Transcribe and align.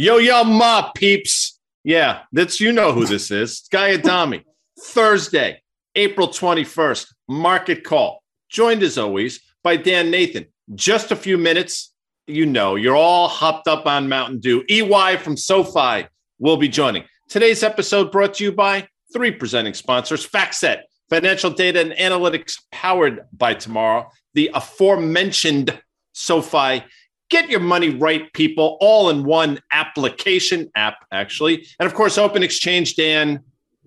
Yo, 0.00 0.18
yo, 0.18 0.44
ma 0.44 0.92
peeps. 0.92 1.58
Yeah, 1.82 2.20
that's 2.30 2.60
you 2.60 2.70
know 2.70 2.92
who 2.92 3.04
this 3.04 3.32
is. 3.32 3.66
Guy 3.72 3.94
Adami. 3.94 4.44
Thursday, 4.80 5.60
April 5.96 6.28
21st, 6.28 7.12
market 7.26 7.82
call. 7.82 8.22
Joined 8.48 8.84
as 8.84 8.96
always 8.96 9.40
by 9.64 9.76
Dan 9.76 10.12
Nathan. 10.12 10.46
Just 10.72 11.10
a 11.10 11.16
few 11.16 11.36
minutes. 11.36 11.92
You 12.28 12.46
know, 12.46 12.76
you're 12.76 12.94
all 12.94 13.26
hopped 13.26 13.66
up 13.66 13.86
on 13.86 14.08
Mountain 14.08 14.38
Dew. 14.38 14.62
EY 14.70 15.16
from 15.16 15.36
SoFi 15.36 16.06
will 16.38 16.58
be 16.58 16.68
joining. 16.68 17.02
Today's 17.28 17.64
episode 17.64 18.12
brought 18.12 18.34
to 18.34 18.44
you 18.44 18.52
by 18.52 18.86
three 19.12 19.32
presenting 19.32 19.74
sponsors 19.74 20.24
FactSet, 20.24 20.82
financial 21.10 21.50
data 21.50 21.80
and 21.80 21.90
analytics 21.90 22.60
powered 22.70 23.26
by 23.32 23.52
tomorrow, 23.52 24.08
the 24.34 24.48
aforementioned 24.54 25.76
SoFi 26.12 26.84
Get 27.30 27.50
your 27.50 27.60
money 27.60 27.90
right, 27.90 28.32
people, 28.32 28.78
all 28.80 29.10
in 29.10 29.24
one 29.24 29.60
application 29.72 30.70
app, 30.74 31.04
actually. 31.12 31.66
And 31.78 31.86
of 31.86 31.94
course, 31.94 32.16
Open 32.16 32.42
Exchange, 32.42 32.96
Dan, 32.96 33.40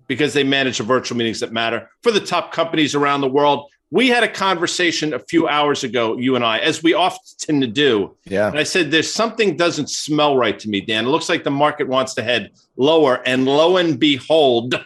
because 0.06 0.32
they 0.32 0.44
manage 0.44 0.78
the 0.78 0.84
virtual 0.84 1.18
meetings 1.18 1.40
that 1.40 1.52
matter 1.52 1.90
for 2.02 2.12
the 2.12 2.20
top 2.20 2.52
companies 2.52 2.94
around 2.94 3.20
the 3.20 3.28
world. 3.28 3.68
We 3.90 4.08
had 4.08 4.22
a 4.22 4.28
conversation 4.28 5.12
a 5.12 5.18
few 5.18 5.48
hours 5.48 5.84
ago, 5.84 6.16
you 6.16 6.34
and 6.34 6.44
I, 6.44 6.58
as 6.60 6.82
we 6.82 6.94
often 6.94 7.20
tend 7.38 7.62
to 7.62 7.68
do. 7.68 8.16
Yeah. 8.24 8.48
And 8.48 8.58
I 8.58 8.62
said, 8.62 8.90
there's 8.90 9.12
something 9.12 9.56
doesn't 9.56 9.90
smell 9.90 10.36
right 10.36 10.58
to 10.60 10.68
me, 10.68 10.80
Dan. 10.80 11.04
It 11.04 11.08
looks 11.08 11.28
like 11.28 11.44
the 11.44 11.50
market 11.50 11.88
wants 11.88 12.14
to 12.14 12.22
head 12.22 12.52
lower. 12.76 13.22
And 13.26 13.44
lo 13.44 13.76
and 13.76 13.98
behold, 13.98 14.82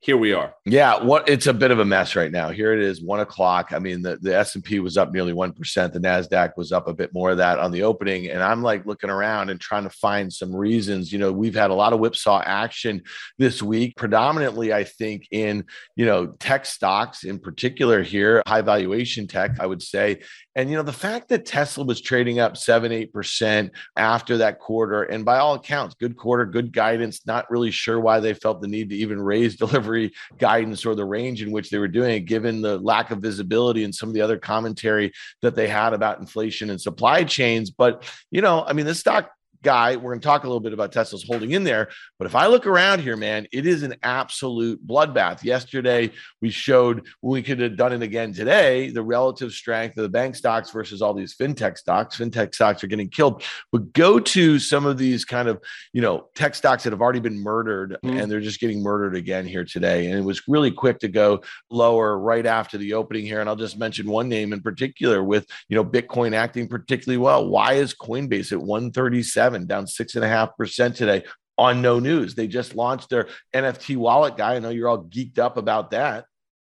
here 0.00 0.16
we 0.16 0.32
are. 0.32 0.54
Yeah, 0.64 1.02
what 1.02 1.28
it's 1.28 1.48
a 1.48 1.52
bit 1.52 1.72
of 1.72 1.80
a 1.80 1.84
mess 1.84 2.14
right 2.14 2.30
now. 2.30 2.50
Here 2.50 2.72
it 2.72 2.78
is, 2.78 3.02
one 3.02 3.18
o'clock. 3.18 3.72
I 3.72 3.80
mean, 3.80 4.02
the, 4.02 4.16
the 4.16 4.36
S&P 4.36 4.78
was 4.78 4.96
up 4.96 5.12
nearly 5.12 5.32
1%. 5.32 5.92
The 5.92 5.98
NASDAQ 5.98 6.52
was 6.56 6.70
up 6.70 6.86
a 6.86 6.94
bit 6.94 7.12
more 7.12 7.30
of 7.30 7.38
that 7.38 7.58
on 7.58 7.72
the 7.72 7.82
opening. 7.82 8.28
And 8.28 8.40
I'm 8.40 8.62
like 8.62 8.86
looking 8.86 9.10
around 9.10 9.50
and 9.50 9.60
trying 9.60 9.82
to 9.82 9.90
find 9.90 10.32
some 10.32 10.54
reasons. 10.54 11.12
You 11.12 11.18
know, 11.18 11.32
we've 11.32 11.54
had 11.54 11.70
a 11.70 11.74
lot 11.74 11.92
of 11.92 11.98
whipsaw 11.98 12.42
action 12.44 13.02
this 13.38 13.60
week, 13.60 13.96
predominantly, 13.96 14.72
I 14.72 14.84
think, 14.84 15.26
in, 15.32 15.64
you 15.96 16.06
know, 16.06 16.28
tech 16.38 16.64
stocks 16.64 17.24
in 17.24 17.40
particular 17.40 18.00
here, 18.00 18.40
high 18.46 18.62
valuation 18.62 19.26
tech, 19.26 19.58
I 19.58 19.66
would 19.66 19.82
say. 19.82 20.20
And, 20.58 20.68
you 20.68 20.76
know, 20.76 20.82
the 20.82 20.92
fact 20.92 21.28
that 21.28 21.46
Tesla 21.46 21.84
was 21.84 22.00
trading 22.00 22.40
up 22.40 22.56
seven, 22.56 22.90
8% 22.90 23.70
after 23.96 24.38
that 24.38 24.58
quarter, 24.58 25.04
and 25.04 25.24
by 25.24 25.38
all 25.38 25.54
accounts, 25.54 25.94
good 25.94 26.16
quarter, 26.16 26.44
good 26.44 26.72
guidance, 26.72 27.24
not 27.26 27.48
really 27.48 27.70
sure 27.70 28.00
why 28.00 28.18
they 28.18 28.34
felt 28.34 28.60
the 28.60 28.66
need 28.66 28.90
to 28.90 28.96
even 28.96 29.22
raise 29.22 29.54
delivery 29.56 30.12
guidance 30.36 30.84
or 30.84 30.96
the 30.96 31.04
range 31.04 31.42
in 31.42 31.52
which 31.52 31.70
they 31.70 31.78
were 31.78 31.86
doing 31.86 32.16
it, 32.16 32.20
given 32.24 32.60
the 32.60 32.76
lack 32.78 33.12
of 33.12 33.20
visibility 33.20 33.84
and 33.84 33.94
some 33.94 34.08
of 34.08 34.16
the 34.16 34.20
other 34.20 34.36
commentary 34.36 35.12
that 35.42 35.54
they 35.54 35.68
had 35.68 35.92
about 35.92 36.18
inflation 36.18 36.70
and 36.70 36.80
supply 36.80 37.22
chains. 37.22 37.70
But, 37.70 38.02
you 38.32 38.42
know, 38.42 38.64
I 38.66 38.72
mean, 38.72 38.86
the 38.86 38.96
stock 38.96 39.30
guy. 39.62 39.96
We're 39.96 40.10
going 40.10 40.20
to 40.20 40.26
talk 40.26 40.44
a 40.44 40.46
little 40.46 40.60
bit 40.60 40.72
about 40.72 40.92
Tesla's 40.92 41.24
holding 41.24 41.52
in 41.52 41.64
there. 41.64 41.88
But 42.18 42.26
if 42.26 42.34
I 42.34 42.46
look 42.46 42.66
around 42.66 43.00
here, 43.00 43.16
man, 43.16 43.46
it 43.52 43.66
is 43.66 43.82
an 43.82 43.96
absolute 44.02 44.84
bloodbath. 44.86 45.42
Yesterday, 45.42 46.10
we 46.40 46.50
showed 46.50 47.06
we 47.22 47.42
could 47.42 47.60
have 47.60 47.76
done 47.76 47.92
it 47.92 48.02
again 48.02 48.32
today 48.32 48.90
the 48.90 49.02
relative 49.02 49.52
strength 49.52 49.96
of 49.96 50.02
the 50.02 50.08
bank 50.08 50.36
stocks 50.36 50.70
versus 50.70 51.02
all 51.02 51.14
these 51.14 51.36
fintech 51.36 51.78
stocks. 51.78 52.16
Fintech 52.16 52.54
stocks 52.54 52.82
are 52.82 52.88
getting 52.88 53.08
killed. 53.08 53.42
But 53.72 53.92
go 53.92 54.18
to 54.18 54.58
some 54.58 54.86
of 54.86 54.98
these 54.98 55.24
kind 55.24 55.48
of, 55.48 55.62
you 55.92 56.02
know, 56.02 56.28
tech 56.34 56.54
stocks 56.54 56.84
that 56.84 56.92
have 56.92 57.02
already 57.02 57.20
been 57.20 57.38
murdered 57.38 57.96
mm. 58.04 58.20
and 58.20 58.30
they're 58.30 58.40
just 58.40 58.60
getting 58.60 58.82
murdered 58.82 59.16
again 59.16 59.46
here 59.46 59.64
today. 59.64 60.06
And 60.06 60.18
it 60.18 60.24
was 60.24 60.46
really 60.48 60.70
quick 60.70 60.98
to 61.00 61.08
go 61.08 61.42
lower 61.70 62.18
right 62.18 62.46
after 62.46 62.78
the 62.78 62.94
opening 62.94 63.24
here. 63.24 63.40
And 63.40 63.48
I'll 63.48 63.56
just 63.56 63.78
mention 63.78 64.08
one 64.08 64.28
name 64.28 64.52
in 64.52 64.60
particular 64.60 65.22
with, 65.22 65.46
you 65.68 65.76
know, 65.76 65.84
Bitcoin 65.84 66.34
acting 66.34 66.68
particularly 66.68 67.18
well. 67.18 67.48
Why 67.48 67.74
is 67.74 67.94
Coinbase 67.94 68.52
at 68.52 68.60
137? 68.60 69.47
Seven, 69.48 69.66
down 69.66 69.86
six 69.86 70.14
and 70.14 70.24
a 70.24 70.28
half 70.28 70.56
percent 70.56 70.94
today 70.94 71.24
on 71.56 71.80
no 71.80 71.98
news. 71.98 72.34
They 72.34 72.46
just 72.46 72.74
launched 72.74 73.08
their 73.08 73.28
NFT 73.54 73.96
wallet 73.96 74.36
guy. 74.36 74.56
I 74.56 74.58
know 74.58 74.68
you're 74.68 74.88
all 74.88 75.04
geeked 75.04 75.38
up 75.38 75.56
about 75.56 75.90
that. 75.92 76.26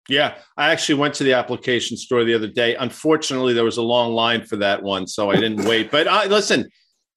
Yeah, 0.09 0.35
I 0.57 0.71
actually 0.71 0.95
went 0.95 1.15
to 1.15 1.23
the 1.23 1.33
application 1.33 1.97
store 1.97 2.23
the 2.25 2.35
other 2.35 2.47
day. 2.47 2.75
Unfortunately, 2.75 3.53
there 3.53 3.63
was 3.63 3.77
a 3.77 3.81
long 3.81 4.13
line 4.13 4.45
for 4.45 4.57
that 4.57 4.83
one, 4.83 5.07
so 5.07 5.31
I 5.31 5.35
didn't 5.35 5.65
wait. 5.65 5.89
But 5.89 6.07
I, 6.07 6.25
listen, 6.25 6.69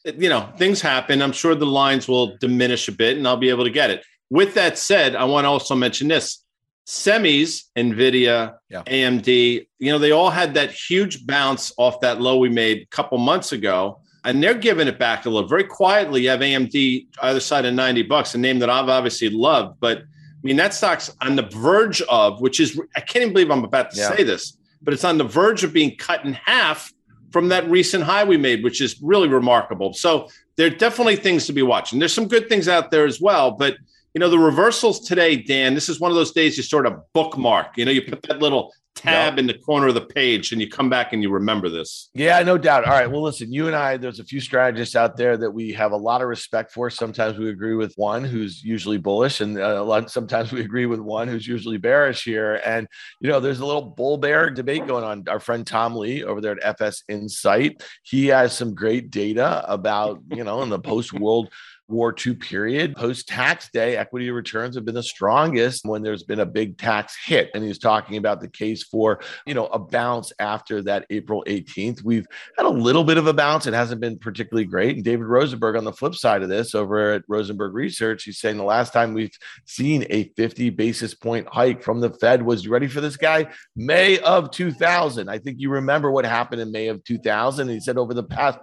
you 0.04 0.30
know, 0.30 0.48
things 0.56 0.80
happen. 0.80 1.20
I'm 1.20 1.32
sure 1.32 1.54
the 1.54 1.66
lines 1.66 2.08
will 2.08 2.38
diminish 2.38 2.88
a 2.88 2.92
bit, 2.92 3.18
and 3.18 3.28
I'll 3.28 3.36
be 3.36 3.50
able 3.50 3.64
to 3.64 3.70
get 3.70 3.90
it. 3.90 4.04
With 4.30 4.54
that 4.54 4.78
said, 4.78 5.16
I 5.16 5.24
want 5.24 5.44
to 5.44 5.48
also 5.48 5.74
mention 5.74 6.08
this: 6.08 6.42
semis, 6.86 7.64
Nvidia, 7.76 8.54
yeah. 8.70 8.84
AMD. 8.84 9.66
You 9.78 9.92
know, 9.92 9.98
they 9.98 10.12
all 10.12 10.30
had 10.30 10.54
that 10.54 10.70
huge 10.70 11.26
bounce 11.26 11.72
off 11.76 12.00
that 12.00 12.22
low 12.22 12.38
we 12.38 12.48
made 12.48 12.78
a 12.78 12.86
couple 12.86 13.18
months 13.18 13.52
ago 13.52 14.00
and 14.24 14.42
they're 14.42 14.54
giving 14.54 14.88
it 14.88 14.98
back 14.98 15.26
a 15.26 15.30
little 15.30 15.48
very 15.48 15.64
quietly. 15.64 16.22
You 16.22 16.30
have 16.30 16.40
AMD 16.40 17.06
either 17.22 17.40
side 17.40 17.64
of 17.64 17.74
90 17.74 18.02
bucks, 18.02 18.34
a 18.34 18.38
name 18.38 18.58
that 18.58 18.70
I've 18.70 18.88
obviously 18.88 19.30
loved, 19.30 19.80
but 19.80 19.98
I 19.98 20.46
mean, 20.46 20.56
that 20.56 20.72
stock's 20.72 21.14
on 21.20 21.34
the 21.34 21.42
verge 21.42 22.00
of, 22.02 22.40
which 22.40 22.60
is, 22.60 22.80
I 22.94 23.00
can't 23.00 23.22
even 23.22 23.32
believe 23.32 23.50
I'm 23.50 23.64
about 23.64 23.90
to 23.90 23.98
yeah. 23.98 24.16
say 24.16 24.22
this, 24.22 24.56
but 24.82 24.94
it's 24.94 25.04
on 25.04 25.18
the 25.18 25.24
verge 25.24 25.64
of 25.64 25.72
being 25.72 25.96
cut 25.96 26.24
in 26.24 26.34
half 26.34 26.92
from 27.30 27.48
that 27.48 27.68
recent 27.68 28.04
high 28.04 28.24
we 28.24 28.36
made, 28.36 28.62
which 28.62 28.80
is 28.80 29.00
really 29.02 29.28
remarkable. 29.28 29.92
So 29.92 30.28
there 30.56 30.68
are 30.68 30.70
definitely 30.70 31.16
things 31.16 31.46
to 31.46 31.52
be 31.52 31.62
watching. 31.62 31.98
There's 31.98 32.12
some 32.12 32.28
good 32.28 32.48
things 32.48 32.68
out 32.68 32.90
there 32.90 33.04
as 33.04 33.20
well, 33.20 33.50
but 33.50 33.76
you 34.14 34.20
know, 34.20 34.30
the 34.30 34.38
reversals 34.38 35.00
today, 35.00 35.36
Dan, 35.36 35.74
this 35.74 35.88
is 35.88 36.00
one 36.00 36.10
of 36.10 36.16
those 36.16 36.32
days 36.32 36.56
you 36.56 36.62
sort 36.62 36.86
of 36.86 37.00
bookmark. 37.12 37.76
You 37.76 37.84
know, 37.84 37.90
you 37.90 38.02
put 38.02 38.22
that 38.22 38.38
little 38.40 38.72
tab 38.98 39.34
yep. 39.34 39.38
in 39.38 39.46
the 39.46 39.54
corner 39.54 39.88
of 39.88 39.94
the 39.94 40.00
page 40.00 40.52
and 40.52 40.60
you 40.60 40.68
come 40.68 40.90
back 40.90 41.12
and 41.12 41.22
you 41.22 41.30
remember 41.30 41.68
this. 41.68 42.10
Yeah, 42.14 42.42
no 42.42 42.58
doubt. 42.58 42.84
All 42.84 42.92
right. 42.92 43.10
Well, 43.10 43.22
listen, 43.22 43.52
you 43.52 43.66
and 43.66 43.76
I, 43.76 43.96
there's 43.96 44.20
a 44.20 44.24
few 44.24 44.40
strategists 44.40 44.96
out 44.96 45.16
there 45.16 45.36
that 45.36 45.50
we 45.50 45.72
have 45.72 45.92
a 45.92 45.96
lot 45.96 46.22
of 46.22 46.28
respect 46.28 46.72
for. 46.72 46.90
Sometimes 46.90 47.38
we 47.38 47.50
agree 47.50 47.74
with 47.74 47.94
one 47.96 48.24
who's 48.24 48.62
usually 48.62 48.98
bullish, 48.98 49.40
and 49.40 49.58
uh, 49.58 49.80
a 49.80 49.84
lot, 49.84 50.10
sometimes 50.10 50.52
we 50.52 50.60
agree 50.60 50.86
with 50.86 51.00
one 51.00 51.28
who's 51.28 51.46
usually 51.46 51.78
bearish 51.78 52.24
here. 52.24 52.60
And, 52.64 52.86
you 53.20 53.28
know, 53.28 53.40
there's 53.40 53.60
a 53.60 53.66
little 53.66 53.82
bull 53.82 54.18
bear 54.18 54.50
debate 54.50 54.86
going 54.86 55.04
on. 55.04 55.24
Our 55.28 55.40
friend 55.40 55.66
Tom 55.66 55.96
Lee 55.96 56.24
over 56.24 56.40
there 56.40 56.52
at 56.52 56.80
FS 56.80 57.04
Insight, 57.08 57.82
he 58.02 58.26
has 58.26 58.56
some 58.56 58.74
great 58.74 59.10
data 59.10 59.64
about, 59.70 60.20
you 60.30 60.44
know, 60.44 60.62
in 60.62 60.68
the 60.68 60.78
post 60.78 61.12
world 61.12 61.50
War 61.88 62.14
II 62.14 62.34
period. 62.34 62.94
Post 62.96 63.28
tax 63.28 63.70
day, 63.70 63.96
equity 63.96 64.30
returns 64.30 64.74
have 64.74 64.84
been 64.84 64.94
the 64.94 65.02
strongest 65.02 65.86
when 65.86 66.02
there's 66.02 66.22
been 66.22 66.40
a 66.40 66.46
big 66.46 66.76
tax 66.76 67.16
hit. 67.24 67.50
And 67.54 67.64
he's 67.64 67.78
talking 67.78 68.16
about 68.16 68.40
the 68.40 68.48
case 68.48 68.82
for, 68.82 69.20
you 69.46 69.54
know, 69.54 69.66
a 69.66 69.78
bounce 69.78 70.32
after 70.38 70.82
that 70.82 71.06
April 71.10 71.42
18th. 71.46 72.04
We've 72.04 72.26
had 72.56 72.66
a 72.66 72.70
little 72.70 73.04
bit 73.04 73.16
of 73.16 73.26
a 73.26 73.32
bounce. 73.32 73.66
It 73.66 73.74
hasn't 73.74 74.00
been 74.00 74.18
particularly 74.18 74.66
great. 74.66 74.96
And 74.96 75.04
David 75.04 75.26
Rosenberg 75.26 75.76
on 75.76 75.84
the 75.84 75.92
flip 75.92 76.14
side 76.14 76.42
of 76.42 76.48
this 76.48 76.74
over 76.74 77.12
at 77.12 77.24
Rosenberg 77.26 77.74
Research, 77.74 78.24
he's 78.24 78.38
saying 78.38 78.58
the 78.58 78.64
last 78.64 78.92
time 78.92 79.14
we've 79.14 79.36
seen 79.64 80.04
a 80.10 80.24
50 80.36 80.70
basis 80.70 81.14
point 81.14 81.48
hike 81.50 81.82
from 81.82 82.00
the 82.00 82.10
Fed 82.10 82.42
was 82.42 82.64
you 82.64 82.70
ready 82.70 82.86
for 82.86 83.00
this 83.00 83.16
guy? 83.16 83.48
May 83.74 84.18
of 84.18 84.50
2000. 84.50 85.28
I 85.28 85.38
think 85.38 85.58
you 85.58 85.70
remember 85.70 86.10
what 86.10 86.26
happened 86.26 86.60
in 86.60 86.70
May 86.70 86.88
of 86.88 87.02
2000. 87.04 87.68
He 87.68 87.80
said 87.80 87.96
over 87.96 88.12
the 88.12 88.24
past 88.24 88.58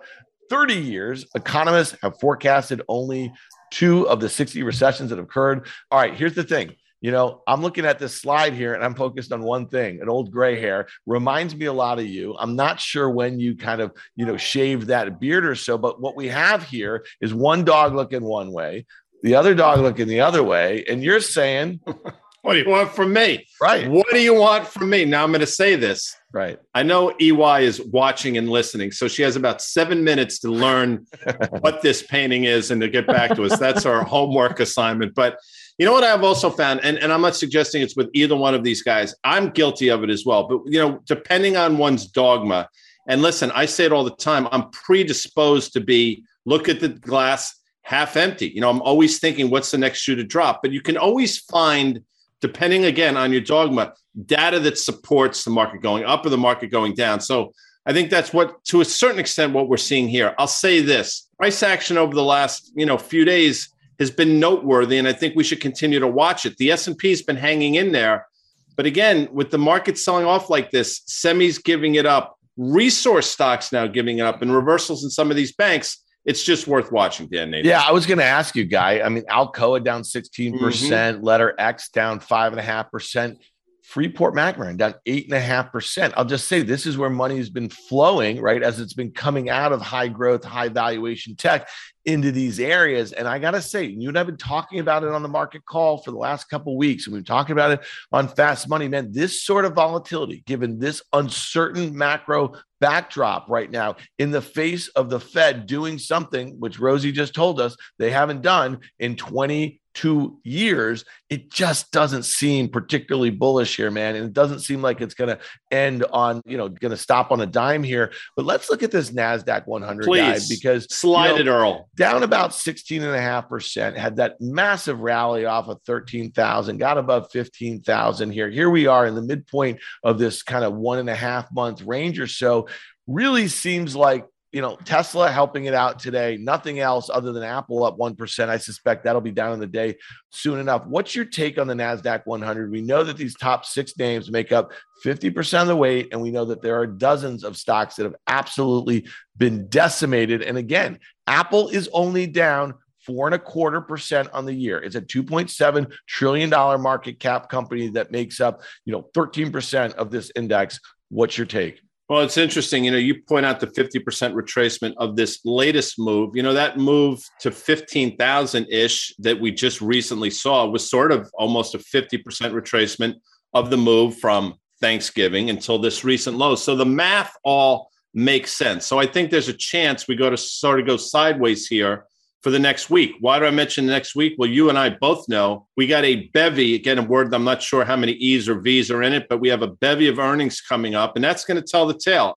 30 0.50 0.76
years, 0.76 1.26
economists 1.36 1.96
have 2.02 2.20
forecasted 2.20 2.82
only 2.88 3.32
two 3.72 4.08
of 4.08 4.20
the 4.20 4.30
60 4.30 4.64
recessions 4.64 5.10
that 5.10 5.18
have 5.18 5.26
occurred. 5.26 5.68
All 5.92 6.00
right, 6.00 6.14
here's 6.14 6.36
the 6.36 6.44
thing. 6.44 6.76
You 7.02 7.12
know, 7.12 7.44
I'm 7.46 7.62
looking 7.62 7.86
at 7.86 8.00
this 8.00 8.20
slide 8.20 8.54
here 8.54 8.74
and 8.74 8.84
I'm 8.84 8.96
focused 8.96 9.32
on 9.32 9.44
one 9.44 9.68
thing. 9.68 10.02
An 10.02 10.10
old 10.10 10.32
gray 10.32 10.60
hair 10.60 10.88
reminds 11.06 11.56
me 11.56 11.66
a 11.66 11.74
lot 11.74 12.00
of 12.00 12.06
you. 12.08 12.36
I'm 12.40 12.56
not 12.56 12.80
sure 12.80 13.10
when 13.10 13.40
you 13.40 13.56
kind 13.56 13.82
of, 13.82 13.92
you 14.16 14.26
know, 14.26 14.38
shaved 14.38 14.88
that 14.88 15.20
beard 15.20 15.46
or 15.46 15.56
so, 15.56 15.78
but 15.78 16.02
what 16.02 16.16
we 16.16 16.30
have 16.30 16.64
here 16.64 17.06
is 17.22 17.34
one 17.34 17.64
dog 17.64 17.94
looking 17.94 18.24
one 18.24 18.52
way, 18.52 18.86
the 19.22 19.36
other 19.36 19.54
dog 19.54 19.82
looking 19.82 20.08
the 20.08 20.22
other 20.22 20.42
way. 20.42 20.84
And 20.90 21.04
you're 21.04 21.20
saying, 21.20 21.82
What 22.46 22.54
do 22.54 22.60
you 22.60 22.70
want 22.70 22.92
from 22.92 23.12
me? 23.12 23.48
Right. 23.60 23.90
What 23.90 24.06
do 24.12 24.20
you 24.20 24.36
want 24.36 24.68
from 24.68 24.92
me? 24.92 25.04
Now 25.04 25.24
I'm 25.24 25.32
going 25.32 25.40
to 25.40 25.48
say 25.48 25.76
this. 25.76 26.16
Right. 26.32 26.60
I 26.76 26.84
know 26.84 27.12
EY 27.20 27.66
is 27.66 27.82
watching 27.82 28.38
and 28.38 28.48
listening. 28.48 28.92
So 28.92 29.08
she 29.08 29.24
has 29.24 29.36
about 29.36 29.64
seven 29.64 30.04
minutes 30.04 30.38
to 30.42 30.52
learn 30.52 31.08
what 31.62 31.82
this 31.82 32.04
painting 32.04 32.44
is 32.44 32.70
and 32.70 32.80
to 32.82 32.88
get 32.88 33.08
back 33.08 33.36
to 33.36 33.46
us. 33.46 33.58
That's 33.58 33.88
our 33.88 34.04
homework 34.04 34.60
assignment. 34.60 35.16
But 35.16 35.40
you 35.80 35.88
know 35.88 35.92
what 35.92 36.04
I've 36.04 36.24
also 36.24 36.52
found, 36.52 36.82
and, 36.84 37.00
and 37.00 37.12
I'm 37.12 37.22
not 37.22 37.36
suggesting 37.36 37.82
it's 37.82 37.96
with 37.96 38.12
either 38.14 38.36
one 38.36 38.54
of 38.54 38.64
these 38.64 38.84
guys. 38.84 39.16
I'm 39.24 39.50
guilty 39.50 39.90
of 39.90 40.04
it 40.04 40.12
as 40.12 40.24
well. 40.24 40.48
But 40.48 40.72
you 40.72 40.78
know, 40.78 41.00
depending 41.06 41.58
on 41.58 41.80
one's 41.80 42.06
dogma, 42.06 42.70
and 43.08 43.24
listen, 43.24 43.50
I 43.56 43.66
say 43.66 43.86
it 43.86 43.92
all 43.92 44.04
the 44.04 44.16
time, 44.16 44.48
I'm 44.52 44.70
predisposed 44.70 45.74
to 45.74 45.82
be 45.82 46.24
look 46.46 46.70
at 46.70 46.80
the 46.80 46.90
glass 46.90 47.60
half 47.82 48.16
empty. 48.16 48.50
You 48.50 48.62
know, 48.62 48.70
I'm 48.70 48.84
always 48.84 49.18
thinking, 49.18 49.50
what's 49.50 49.72
the 49.72 49.80
next 49.80 50.02
shoe 50.02 50.16
to 50.16 50.24
drop? 50.24 50.62
But 50.62 50.72
you 50.72 50.82
can 50.82 50.96
always 50.96 51.40
find 51.40 52.04
depending 52.46 52.86
again 52.86 53.18
on 53.18 53.32
your 53.32 53.42
dogma, 53.42 53.92
data 54.28 54.60
that 54.60 54.78
supports 54.78 55.44
the 55.44 55.50
market 55.50 55.82
going 55.82 56.04
up 56.04 56.24
or 56.24 56.30
the 56.30 56.38
market 56.38 56.68
going 56.68 56.94
down. 56.94 57.20
So 57.20 57.52
I 57.88 57.92
think 57.92 58.12
that's 58.12 58.32
what, 58.32 58.64
to 58.66 58.82
a 58.82 58.86
certain 58.86 59.20
extent, 59.20 59.54
what 59.54 59.68
we're 59.68 59.78
seeing 59.78 60.08
here. 60.08 60.36
I'll 60.38 60.46
say 60.46 60.80
this: 60.80 61.28
price 61.38 61.64
action 61.64 61.98
over 61.98 62.14
the 62.14 62.24
last 62.24 62.72
you 62.76 62.86
know 62.86 63.00
few 63.00 63.26
days 63.26 63.70
has 63.98 64.12
been 64.12 64.40
noteworthy, 64.40 65.00
and 65.00 65.08
I 65.08 65.14
think 65.14 65.36
we 65.36 65.44
should 65.44 65.60
continue 65.60 66.00
to 66.00 66.08
watch 66.08 66.46
it. 66.46 66.56
The 66.58 66.72
S 66.72 66.86
and 66.86 66.96
P 66.96 67.10
has 67.10 67.24
been 67.24 67.36
hanging 67.36 67.76
in 67.76 67.92
there, 67.92 68.28
but 68.76 68.86
again, 68.86 69.28
with 69.32 69.50
the 69.50 69.58
market 69.58 69.98
selling 69.98 70.28
off 70.28 70.52
like 70.52 70.70
this, 70.70 71.00
semis 71.00 71.64
giving 71.64 71.96
it 71.96 72.06
up, 72.06 72.38
resource 72.58 73.28
stocks 73.28 73.72
now 73.72 73.88
giving 73.88 74.20
it 74.20 74.26
up, 74.28 74.44
and 74.44 74.54
reversals 74.54 75.04
in 75.04 75.10
some 75.10 75.32
of 75.32 75.36
these 75.36 75.54
banks. 75.54 76.04
It's 76.26 76.44
just 76.44 76.68
worth 76.68 76.92
watching, 76.92 77.28
Dan. 77.28 77.52
Nathan. 77.52 77.70
Yeah, 77.70 77.82
I 77.82 77.92
was 77.92 78.06
going 78.06 78.18
to 78.18 78.26
ask 78.26 78.56
you, 78.56 78.66
guy. 78.66 79.02
I 79.02 79.10
mean, 79.10 79.24
Alcoa 79.26 79.84
down 79.84 80.02
16%, 80.02 80.60
percent 80.60 81.18
mm-hmm. 81.18 81.26
letter 81.26 81.54
X 81.58 81.90
down 81.90 82.20
five 82.20 82.52
and 82.52 82.60
a 82.60 82.64
half 82.64 82.92
percent. 82.92 83.40
Freeport 83.84 84.34
McMoran 84.34 84.78
down 84.78 84.96
eight 85.06 85.26
and 85.26 85.34
a 85.34 85.40
half 85.40 85.72
percent. 85.72 86.16
I'll 86.18 86.26
just 86.26 86.48
say 86.48 86.64
this 86.64 86.88
is 86.88 86.98
where 86.98 87.10
money 87.10 87.38
has 87.38 87.52
been 87.52 87.70
flowing, 87.70 88.42
right? 88.42 88.64
As 88.64 88.80
it's 88.80 88.94
been 88.96 89.12
coming 89.12 89.50
out 89.50 89.72
of 89.72 89.82
high 89.82 90.08
growth, 90.08 90.44
high 90.44 90.70
valuation 90.70 91.36
tech 91.36 91.70
into 92.06 92.32
these 92.32 92.60
areas. 92.60 93.12
And 93.12 93.28
I 93.28 93.40
got 93.40 93.52
to 93.52 93.62
say, 93.62 93.86
you 93.86 94.10
and 94.10 94.18
I've 94.18 94.28
been 94.28 94.38
talking 94.38 94.80
about 94.80 95.04
it 95.04 95.10
on 95.10 95.24
the 95.24 95.30
market 95.30 95.66
call 95.66 95.98
for 95.98 96.12
the 96.12 96.18
last 96.18 96.50
couple 96.50 96.78
weeks, 96.78 97.08
and 97.08 97.14
we've 97.14 97.26
talking 97.26 97.54
about 97.54 97.72
it 97.72 97.82
on 98.12 98.28
Fast 98.28 98.70
Money, 98.70 98.88
man. 98.88 99.12
This 99.12 99.44
sort 99.44 99.66
of 99.66 99.74
volatility, 99.74 100.44
given 100.46 100.80
this 100.80 101.02
uncertain 101.14 101.98
macro 101.98 102.54
backdrop 102.80 103.50
right 103.50 103.72
now, 103.72 103.96
in 104.20 104.32
the 104.32 104.42
face 104.42 104.88
of 104.90 105.10
the 105.10 105.20
Fed 105.20 105.66
doing 105.66 105.98
something, 105.98 106.60
which 106.60 106.80
Rosie 106.80 107.12
just 107.12 107.34
told 107.34 107.60
us 107.60 107.76
they 107.98 108.12
haven't 108.12 108.42
done 108.42 108.80
in 109.00 109.16
20 109.16 109.82
two 109.96 110.38
years, 110.44 111.06
it 111.30 111.50
just 111.50 111.92
doesn't 111.92 112.24
seem 112.24 112.70
particularly 112.70 113.32
bullish 113.32 113.78
here, 113.78 113.90
man. 113.90 114.16
And 114.16 114.26
it 114.26 114.34
doesn't 114.34 114.60
seem 114.60 114.82
like 114.82 115.02
it's 115.02 115.16
going 115.16 115.30
to 115.30 115.40
end 115.72 116.04
on, 116.12 116.42
you 116.46 116.58
know, 116.58 116.70
going 116.70 116.92
to 116.92 116.98
stop 116.98 117.32
on 117.32 117.42
a 117.42 117.46
dime 117.46 117.82
here. 117.82 118.12
But 118.36 118.46
let's 118.46 118.70
look 118.70 118.84
at 118.84 118.92
this 118.92 119.12
NASDAQ 119.12 119.66
100 119.66 120.06
Please, 120.06 120.50
because 120.50 120.86
slide 120.94 121.38
you 121.38 121.46
know, 121.46 121.52
it, 121.52 121.56
Earl. 121.56 121.90
Down 121.96 122.24
about 122.24 122.52
16.5%, 122.52 123.98
had 123.98 124.18
that 124.18 124.40
massive 124.40 125.00
rally 125.00 125.46
off 125.46 125.68
of 125.70 125.82
13,000, 125.86 126.78
got 126.78 126.98
above 126.98 127.32
15,000 127.32 128.32
here. 128.32 128.50
Here 128.50 128.70
we 128.70 128.86
are 128.86 129.08
in 129.08 129.16
the 129.16 129.24
midpoint 129.24 129.80
of 130.04 130.20
this 130.20 130.44
kind 130.44 130.66
of 130.66 130.74
one 130.74 131.00
and 131.00 131.10
a 131.10 131.16
half 131.16 131.52
month 131.52 131.82
range 131.82 132.20
or 132.20 132.28
so. 132.28 132.68
Really 133.08 133.48
seems 133.48 133.96
like 133.96 134.26
you 134.56 134.62
know, 134.62 134.78
Tesla 134.86 135.30
helping 135.30 135.66
it 135.66 135.74
out 135.74 136.00
today. 136.00 136.38
Nothing 136.38 136.80
else 136.80 137.10
other 137.10 137.34
than 137.34 137.44
Apple 137.44 137.84
up 137.84 137.98
1%. 137.98 138.48
I 138.48 138.56
suspect 138.56 139.04
that'll 139.04 139.20
be 139.20 139.30
down 139.30 139.52
in 139.52 139.60
the 139.60 139.68
day 139.68 139.98
soon 140.30 140.60
enough. 140.60 140.86
What's 140.86 141.14
your 141.14 141.26
take 141.26 141.58
on 141.58 141.68
the 141.68 141.74
NASDAQ 141.74 142.22
100? 142.24 142.72
We 142.72 142.80
know 142.80 143.04
that 143.04 143.18
these 143.18 143.36
top 143.36 143.66
six 143.66 143.98
names 143.98 144.32
make 144.32 144.54
up 144.54 144.72
50% 145.04 145.62
of 145.62 145.68
the 145.68 145.76
weight, 145.76 146.08
and 146.14 146.22
we 146.22 146.32
know 146.32 146.46
that 146.46 146.62
there 146.62 146.80
are 146.80 146.88
dozens 146.88 147.44
of 147.44 147.58
stocks 147.58 147.96
that 147.96 148.06
have 148.06 148.16
absolutely 148.28 149.06
been 149.36 149.68
decimated. 149.68 150.42
And 150.42 150.58
again, 150.58 151.00
Apple 151.28 151.68
is 151.68 151.90
only 151.92 152.26
down 152.26 152.76
four 153.06 153.28
and 153.28 153.36
a 153.36 153.40
quarter 153.40 153.82
percent 153.82 154.30
on 154.32 154.46
the 154.46 154.54
year. 154.54 154.82
It's 154.82 154.96
a 154.96 155.02
$2.7 155.02 155.92
trillion 156.08 156.50
market 156.50 157.20
cap 157.20 157.50
company 157.50 157.90
that 157.90 158.10
makes 158.10 158.40
up, 158.40 158.62
you 158.86 158.94
know, 158.94 159.10
13% 159.14 159.96
of 159.96 160.12
this 160.12 160.32
index. 160.34 160.80
What's 161.10 161.38
your 161.38 161.46
take? 161.46 161.82
Well, 162.08 162.22
it's 162.22 162.38
interesting. 162.38 162.86
You 162.86 162.92
know, 162.92 162.98
you 162.98 163.22
point 163.24 163.48
out 163.48 163.60
the 163.60 163.68
50% 163.68 164.04
retracement 164.34 164.94
of 164.98 165.16
this 165.16 165.40
latest 165.44 165.98
move. 165.98 166.36
You 166.36 166.44
know, 166.44 166.54
that 166.54 166.78
move 166.78 167.20
to 167.40 167.50
15,000 167.50 168.68
ish 168.70 169.16
that 169.20 169.40
we 169.40 169.52
just 169.52 169.82
recently 169.82 170.30
saw 170.30 170.68
was 170.68 170.90
sort 170.90 171.12
of 171.12 171.32
almost 171.34 171.74
a 171.74 171.80
50% 171.80 172.22
retracement 172.22 173.16
of 173.56 173.72
the 173.72 173.78
move 173.78 174.20
from 174.20 174.54
Thanksgiving 174.82 175.50
until 175.50 175.80
this 175.80 176.04
recent 176.04 176.38
low. 176.38 176.54
So 176.56 176.76
the 176.76 176.86
math 176.86 177.36
all 177.44 177.90
makes 178.14 178.52
sense. 178.52 178.86
So 178.86 179.00
I 179.00 179.08
think 179.08 179.32
there's 179.32 179.50
a 179.50 179.54
chance 179.54 180.08
we 180.08 180.16
go 180.16 180.30
to 180.30 180.38
sort 180.38 180.80
of 180.80 180.86
go 180.86 180.98
sideways 180.98 181.66
here 181.68 182.06
for 182.46 182.52
the 182.52 182.60
next 182.60 182.92
week. 182.92 183.16
Why 183.22 183.40
do 183.40 183.46
I 183.46 183.50
mention 183.50 183.88
the 183.88 183.92
next 183.92 184.16
week? 184.16 184.36
Well, 184.38 184.48
you 184.48 184.70
and 184.70 184.78
I 184.78 184.90
both 184.90 185.28
know 185.28 185.66
we 185.76 185.88
got 185.88 186.06
a 186.06 186.28
bevy, 186.28 186.76
again, 186.76 187.00
a 187.00 187.02
word 187.02 187.34
I'm 187.34 187.44
not 187.44 187.64
sure 187.64 187.84
how 187.84 187.96
many 187.96 188.12
E's 188.12 188.48
or 188.48 188.60
V's 188.60 188.92
are 188.92 189.02
in 189.02 189.14
it, 189.14 189.26
but 189.28 189.40
we 189.40 189.50
have 189.50 189.64
a 189.64 189.68
bevy 189.68 190.08
of 190.10 190.20
earnings 190.20 190.62
coming 190.62 190.94
up, 190.94 191.16
and 191.16 191.26
that's 191.26 191.44
going 191.44 191.60
to 191.60 191.68
tell 191.68 191.88
the 191.88 191.98
tale. 191.98 192.38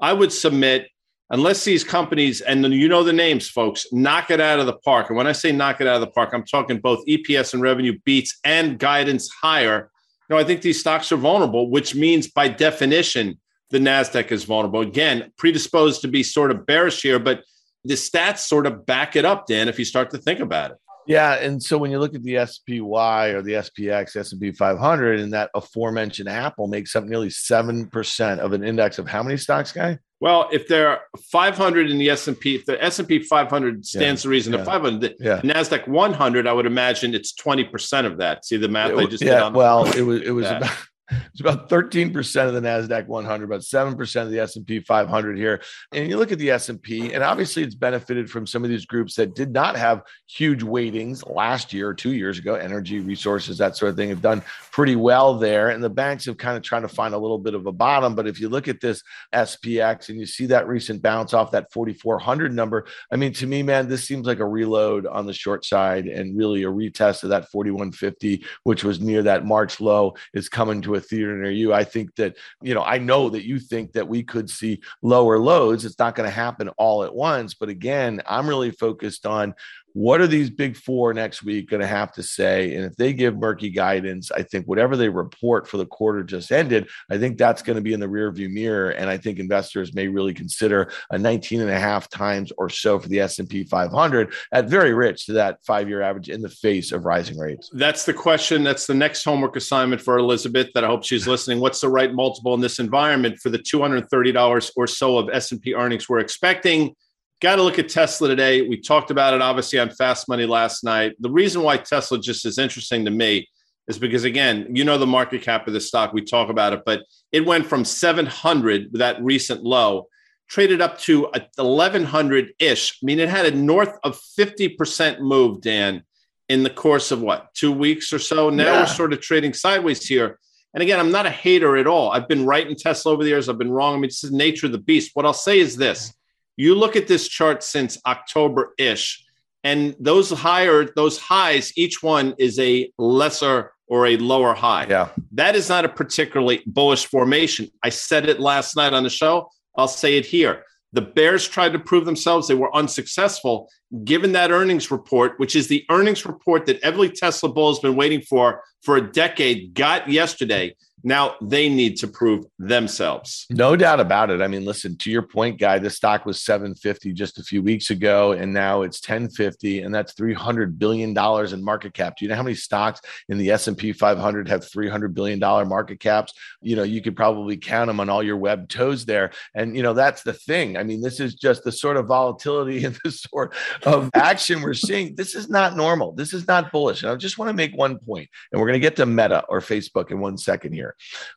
I 0.00 0.14
would 0.14 0.32
submit, 0.32 0.88
unless 1.28 1.62
these 1.62 1.84
companies, 1.84 2.40
and 2.40 2.64
you 2.72 2.88
know 2.88 3.04
the 3.04 3.12
names, 3.12 3.46
folks, 3.46 3.86
knock 3.92 4.30
it 4.30 4.40
out 4.40 4.60
of 4.60 4.64
the 4.64 4.78
park. 4.78 5.10
And 5.10 5.16
when 5.18 5.26
I 5.26 5.32
say 5.32 5.52
knock 5.52 5.82
it 5.82 5.86
out 5.86 5.96
of 5.96 6.00
the 6.00 6.06
park, 6.06 6.30
I'm 6.32 6.46
talking 6.46 6.78
both 6.78 7.04
EPS 7.06 7.52
and 7.52 7.62
revenue 7.62 7.98
beats 8.06 8.38
and 8.46 8.78
guidance 8.78 9.28
higher. 9.30 9.90
You 10.30 10.36
know, 10.36 10.40
I 10.40 10.44
think 10.44 10.62
these 10.62 10.80
stocks 10.80 11.12
are 11.12 11.16
vulnerable, 11.16 11.70
which 11.70 11.94
means 11.94 12.30
by 12.30 12.48
definition, 12.48 13.38
the 13.68 13.78
NASDAQ 13.78 14.32
is 14.32 14.44
vulnerable. 14.44 14.80
Again, 14.80 15.32
predisposed 15.36 16.00
to 16.00 16.08
be 16.08 16.22
sort 16.22 16.50
of 16.50 16.64
bearish 16.64 17.02
here, 17.02 17.18
but 17.18 17.44
the 17.84 17.94
stats 17.94 18.38
sort 18.38 18.66
of 18.66 18.86
back 18.86 19.16
it 19.16 19.24
up, 19.24 19.46
Dan, 19.46 19.68
if 19.68 19.78
you 19.78 19.84
start 19.84 20.10
to 20.10 20.18
think 20.18 20.40
about 20.40 20.72
it. 20.72 20.76
Yeah, 21.06 21.34
and 21.34 21.62
so 21.62 21.76
when 21.76 21.90
you 21.90 21.98
look 21.98 22.14
at 22.14 22.22
the 22.22 22.46
SPY 22.46 23.28
or 23.28 23.42
the 23.42 23.52
SPX, 23.52 24.16
S&P 24.16 24.52
500, 24.52 25.20
and 25.20 25.32
that 25.34 25.50
aforementioned 25.54 26.28
Apple 26.28 26.66
makes 26.66 26.96
up 26.96 27.04
nearly 27.04 27.28
7% 27.28 28.38
of 28.38 28.52
an 28.52 28.64
index 28.64 28.98
of 28.98 29.06
how 29.06 29.22
many 29.22 29.36
stocks, 29.36 29.70
guy? 29.70 29.98
Well, 30.20 30.48
if 30.50 30.66
there 30.68 30.88
are 30.88 31.00
500 31.30 31.90
in 31.90 31.98
the 31.98 32.08
S&P, 32.08 32.54
if 32.54 32.64
the 32.64 32.82
S&P 32.82 33.18
500 33.18 33.84
stands 33.84 34.22
yeah, 34.22 34.26
the 34.26 34.30
reason 34.30 34.52
yeah, 34.54 34.64
500, 34.64 35.00
the 35.00 35.14
yeah. 35.20 35.40
Nasdaq 35.42 35.86
100, 35.86 36.46
I 36.46 36.52
would 36.52 36.64
imagine 36.64 37.14
it's 37.14 37.34
20% 37.34 38.06
of 38.06 38.18
that. 38.18 38.46
See 38.46 38.56
the 38.56 38.68
math 38.68 38.92
it, 38.92 38.96
I 38.96 39.04
just 39.04 39.22
yeah, 39.22 39.50
well, 39.50 39.84
it 39.84 40.00
was 40.00 40.22
it 40.22 40.30
was 40.30 40.46
about 40.46 40.70
it's 41.10 41.40
about 41.40 41.68
13% 41.68 42.46
of 42.46 42.54
the 42.54 42.60
Nasdaq 42.60 43.06
100, 43.06 43.44
about 43.44 43.60
7% 43.60 44.22
of 44.22 44.30
the 44.30 44.38
S&P 44.40 44.80
500 44.80 45.36
here. 45.36 45.60
And 45.92 46.08
you 46.08 46.16
look 46.16 46.32
at 46.32 46.38
the 46.38 46.50
S&P 46.50 47.12
and 47.12 47.22
obviously 47.22 47.62
it's 47.62 47.74
benefited 47.74 48.30
from 48.30 48.46
some 48.46 48.64
of 48.64 48.70
these 48.70 48.86
groups 48.86 49.14
that 49.16 49.34
did 49.34 49.52
not 49.52 49.76
have 49.76 50.02
huge 50.26 50.62
weightings 50.62 51.26
last 51.26 51.72
year 51.72 51.88
or 51.88 51.94
2 51.94 52.12
years 52.12 52.38
ago, 52.38 52.54
energy, 52.54 53.00
resources, 53.00 53.58
that 53.58 53.76
sort 53.76 53.90
of 53.90 53.96
thing 53.96 54.08
have 54.08 54.22
done 54.22 54.42
pretty 54.72 54.96
well 54.96 55.34
there. 55.38 55.70
And 55.70 55.82
the 55.82 55.90
banks 55.90 56.24
have 56.26 56.38
kind 56.38 56.56
of 56.56 56.62
trying 56.62 56.82
to 56.82 56.88
find 56.88 57.14
a 57.14 57.18
little 57.18 57.38
bit 57.38 57.54
of 57.54 57.66
a 57.66 57.72
bottom, 57.72 58.14
but 58.14 58.26
if 58.26 58.40
you 58.40 58.48
look 58.48 58.68
at 58.68 58.80
this 58.80 59.02
SPX 59.34 60.08
and 60.08 60.18
you 60.18 60.26
see 60.26 60.46
that 60.46 60.68
recent 60.68 61.02
bounce 61.02 61.34
off 61.34 61.50
that 61.50 61.72
4400 61.72 62.54
number, 62.54 62.86
I 63.10 63.16
mean 63.16 63.32
to 63.34 63.46
me 63.46 63.62
man, 63.62 63.88
this 63.88 64.04
seems 64.04 64.26
like 64.26 64.40
a 64.40 64.46
reload 64.46 65.06
on 65.06 65.26
the 65.26 65.32
short 65.32 65.64
side 65.64 66.06
and 66.06 66.36
really 66.36 66.62
a 66.62 66.68
retest 66.68 67.24
of 67.24 67.30
that 67.30 67.50
4150 67.50 68.44
which 68.62 68.84
was 68.84 69.00
near 69.00 69.22
that 69.22 69.44
March 69.44 69.80
low. 69.80 70.14
Is 70.32 70.48
coming 70.48 70.80
to 70.82 70.93
a 70.94 71.00
theater 71.00 71.36
near 71.36 71.50
you. 71.50 71.72
I 71.72 71.84
think 71.84 72.14
that, 72.16 72.36
you 72.62 72.74
know, 72.74 72.82
I 72.82 72.98
know 72.98 73.28
that 73.30 73.44
you 73.44 73.58
think 73.58 73.92
that 73.92 74.08
we 74.08 74.22
could 74.22 74.48
see 74.48 74.80
lower 75.02 75.38
loads. 75.38 75.84
It's 75.84 75.98
not 75.98 76.14
going 76.14 76.28
to 76.28 76.34
happen 76.34 76.68
all 76.70 77.04
at 77.04 77.14
once. 77.14 77.54
But 77.54 77.68
again, 77.68 78.22
I'm 78.26 78.48
really 78.48 78.70
focused 78.70 79.26
on 79.26 79.54
what 79.94 80.20
are 80.20 80.26
these 80.26 80.50
big 80.50 80.76
four 80.76 81.14
next 81.14 81.44
week 81.44 81.70
going 81.70 81.80
to 81.80 81.86
have 81.86 82.12
to 82.12 82.22
say? 82.22 82.74
And 82.74 82.84
if 82.84 82.96
they 82.96 83.12
give 83.12 83.36
murky 83.36 83.70
guidance, 83.70 84.30
I 84.32 84.42
think 84.42 84.66
whatever 84.66 84.96
they 84.96 85.08
report 85.08 85.68
for 85.68 85.76
the 85.76 85.86
quarter 85.86 86.24
just 86.24 86.50
ended, 86.50 86.88
I 87.08 87.16
think 87.16 87.38
that's 87.38 87.62
going 87.62 87.76
to 87.76 87.82
be 87.82 87.92
in 87.92 88.00
the 88.00 88.08
rearview 88.08 88.52
mirror. 88.52 88.90
And 88.90 89.08
I 89.08 89.16
think 89.16 89.38
investors 89.38 89.94
may 89.94 90.08
really 90.08 90.34
consider 90.34 90.90
a 91.10 91.18
19 91.18 91.60
and 91.60 91.70
a 91.70 91.78
half 91.78 92.08
times 92.10 92.52
or 92.58 92.68
so 92.68 92.98
for 92.98 93.08
the 93.08 93.20
S&P 93.20 93.62
500 93.64 94.34
at 94.50 94.68
very 94.68 94.92
rich 94.92 95.26
to 95.26 95.32
that 95.34 95.58
five-year 95.64 96.02
average 96.02 96.28
in 96.28 96.42
the 96.42 96.48
face 96.48 96.90
of 96.90 97.04
rising 97.04 97.38
rates. 97.38 97.70
That's 97.72 98.04
the 98.04 98.14
question. 98.14 98.64
That's 98.64 98.88
the 98.88 98.94
next 98.94 99.22
homework 99.22 99.54
assignment 99.54 100.02
for 100.02 100.18
Elizabeth 100.18 100.70
that 100.74 100.82
I 100.82 100.88
hope 100.88 101.04
she's 101.04 101.28
listening. 101.28 101.60
What's 101.60 101.80
the 101.80 101.88
right 101.88 102.12
multiple 102.12 102.52
in 102.54 102.60
this 102.60 102.80
environment 102.80 103.38
for 103.38 103.48
the 103.48 103.60
$230 103.60 104.70
or 104.76 104.86
so 104.88 105.18
of 105.18 105.30
S&P 105.32 105.72
earnings 105.72 106.08
we're 106.08 106.18
expecting? 106.18 106.96
Got 107.40 107.56
to 107.56 107.62
look 107.62 107.78
at 107.78 107.88
Tesla 107.88 108.28
today. 108.28 108.62
We 108.62 108.80
talked 108.80 109.10
about 109.10 109.34
it 109.34 109.42
obviously 109.42 109.78
on 109.78 109.90
Fast 109.90 110.28
Money 110.28 110.46
last 110.46 110.84
night. 110.84 111.14
The 111.20 111.30
reason 111.30 111.62
why 111.62 111.76
Tesla 111.76 112.18
just 112.18 112.46
is 112.46 112.58
interesting 112.58 113.04
to 113.04 113.10
me 113.10 113.48
is 113.88 113.98
because 113.98 114.24
again, 114.24 114.68
you 114.74 114.84
know 114.84 114.98
the 114.98 115.06
market 115.06 115.42
cap 115.42 115.66
of 115.66 115.74
the 115.74 115.80
stock. 115.80 116.12
We 116.12 116.22
talk 116.22 116.48
about 116.48 116.72
it, 116.72 116.82
but 116.86 117.02
it 117.32 117.44
went 117.44 117.66
from 117.66 117.84
700 117.84 118.94
that 118.94 119.22
recent 119.22 119.62
low, 119.62 120.08
traded 120.48 120.80
up 120.80 120.98
to 121.00 121.28
1100 121.56 122.54
ish. 122.58 122.98
I 123.02 123.04
mean, 123.04 123.20
it 123.20 123.28
had 123.28 123.46
a 123.46 123.56
north 123.56 123.98
of 124.04 124.18
50% 124.38 125.20
move, 125.20 125.60
Dan, 125.60 126.02
in 126.48 126.62
the 126.62 126.70
course 126.70 127.10
of 127.10 127.20
what 127.20 127.52
two 127.54 127.72
weeks 127.72 128.12
or 128.12 128.18
so. 128.18 128.48
Now 128.48 128.64
yeah. 128.64 128.80
we're 128.80 128.86
sort 128.86 129.12
of 129.12 129.20
trading 129.20 129.52
sideways 129.52 130.06
here. 130.06 130.38
And 130.72 130.82
again, 130.82 130.98
I'm 130.98 131.12
not 131.12 131.26
a 131.26 131.30
hater 131.30 131.76
at 131.76 131.86
all. 131.86 132.10
I've 132.10 132.26
been 132.26 132.46
right 132.46 132.66
in 132.66 132.74
Tesla 132.74 133.12
over 133.12 133.22
the 133.22 133.28
years. 133.28 133.48
I've 133.48 133.58
been 133.58 133.70
wrong. 133.70 133.94
I 133.94 133.96
mean, 133.96 134.08
this 134.08 134.24
is 134.24 134.32
nature 134.32 134.66
of 134.66 134.72
the 134.72 134.78
beast. 134.78 135.12
What 135.14 135.24
I'll 135.24 135.32
say 135.32 135.58
is 135.58 135.76
this 135.76 136.12
you 136.56 136.74
look 136.74 136.96
at 136.96 137.08
this 137.08 137.28
chart 137.28 137.62
since 137.62 137.98
October 138.06 138.74
ish, 138.78 139.24
and 139.62 139.96
those 139.98 140.30
higher, 140.30 140.84
those 140.94 141.18
highs, 141.18 141.72
each 141.76 142.02
one 142.02 142.34
is 142.38 142.58
a 142.58 142.90
lesser 142.98 143.72
or 143.86 144.06
a 144.06 144.16
lower 144.16 144.54
high. 144.54 144.86
Yeah. 144.88 145.08
That 145.32 145.56
is 145.56 145.68
not 145.68 145.84
a 145.84 145.88
particularly 145.88 146.62
bullish 146.66 147.06
formation. 147.06 147.70
I 147.82 147.88
said 147.88 148.28
it 148.28 148.40
last 148.40 148.76
night 148.76 148.92
on 148.92 149.02
the 149.02 149.10
show. 149.10 149.50
I'll 149.76 149.88
say 149.88 150.16
it 150.16 150.26
here. 150.26 150.64
The 150.92 151.02
Bears 151.02 151.48
tried 151.48 151.72
to 151.72 151.78
prove 151.78 152.04
themselves. 152.04 152.46
They 152.46 152.54
were 152.54 152.74
unsuccessful. 152.74 153.68
Given 154.04 154.32
that 154.32 154.52
earnings 154.52 154.90
report, 154.90 155.38
which 155.38 155.56
is 155.56 155.66
the 155.66 155.84
earnings 155.90 156.24
report 156.24 156.66
that 156.66 156.80
every 156.82 157.10
Tesla 157.10 157.48
bull 157.48 157.72
has 157.72 157.80
been 157.80 157.96
waiting 157.96 158.20
for 158.20 158.62
for 158.82 158.96
a 158.96 159.12
decade, 159.12 159.74
got 159.74 160.08
yesterday. 160.08 160.76
Now 161.06 161.34
they 161.42 161.68
need 161.68 161.98
to 161.98 162.08
prove 162.08 162.46
themselves. 162.58 163.46
No 163.50 163.76
doubt 163.76 164.00
about 164.00 164.30
it. 164.30 164.40
I 164.40 164.48
mean, 164.48 164.64
listen, 164.64 164.96
to 164.96 165.10
your 165.10 165.20
point, 165.20 165.60
guy, 165.60 165.78
the 165.78 165.90
stock 165.90 166.24
was 166.24 166.42
750 166.42 167.12
just 167.12 167.38
a 167.38 167.42
few 167.42 167.62
weeks 167.62 167.90
ago, 167.90 168.32
and 168.32 168.54
now 168.54 168.82
it's 168.82 169.06
1050, 169.06 169.82
and 169.82 169.94
that's 169.94 170.14
300 170.14 170.78
billion 170.78 171.12
dollars 171.12 171.52
in 171.52 171.62
market 171.62 171.92
cap. 171.92 172.16
Do 172.16 172.24
you 172.24 172.30
know 172.30 172.36
how 172.36 172.42
many 172.42 172.54
stocks 172.54 173.02
in 173.28 173.36
the 173.36 173.50
S&P 173.50 173.92
500 173.92 174.48
have 174.48 174.66
300 174.66 175.14
billion 175.14 175.38
dollar 175.38 175.66
market 175.66 176.00
caps? 176.00 176.32
You 176.62 176.74
know, 176.74 176.84
you 176.84 177.02
could 177.02 177.16
probably 177.16 177.58
count 177.58 177.88
them 177.88 178.00
on 178.00 178.08
all 178.08 178.22
your 178.22 178.38
web 178.38 178.70
toes 178.70 179.04
there. 179.04 179.32
And 179.54 179.76
you 179.76 179.82
know, 179.82 179.92
that's 179.92 180.22
the 180.22 180.32
thing. 180.32 180.78
I 180.78 180.84
mean, 180.84 181.02
this 181.02 181.20
is 181.20 181.34
just 181.34 181.64
the 181.64 181.72
sort 181.72 181.98
of 181.98 182.06
volatility 182.06 182.82
and 182.86 182.98
the 183.04 183.10
sort 183.10 183.54
of 183.84 184.08
action 184.14 184.62
we're 184.62 184.72
seeing. 184.72 185.14
This 185.16 185.34
is 185.34 185.50
not 185.50 185.76
normal. 185.76 186.12
This 186.12 186.32
is 186.32 186.48
not 186.48 186.72
bullish. 186.72 187.02
And 187.02 187.12
I 187.12 187.16
just 187.16 187.36
want 187.36 187.50
to 187.50 187.54
make 187.54 187.76
one 187.76 187.98
point, 187.98 188.30
and 188.50 188.60
we're 188.60 188.68
going 188.68 188.80
to 188.80 188.86
get 188.86 188.96
to 188.96 189.06
Meta 189.06 189.44
or 189.50 189.60
Facebook 189.60 190.10
in 190.10 190.20
one 190.20 190.38
second 190.38 190.72
here. 190.72 190.93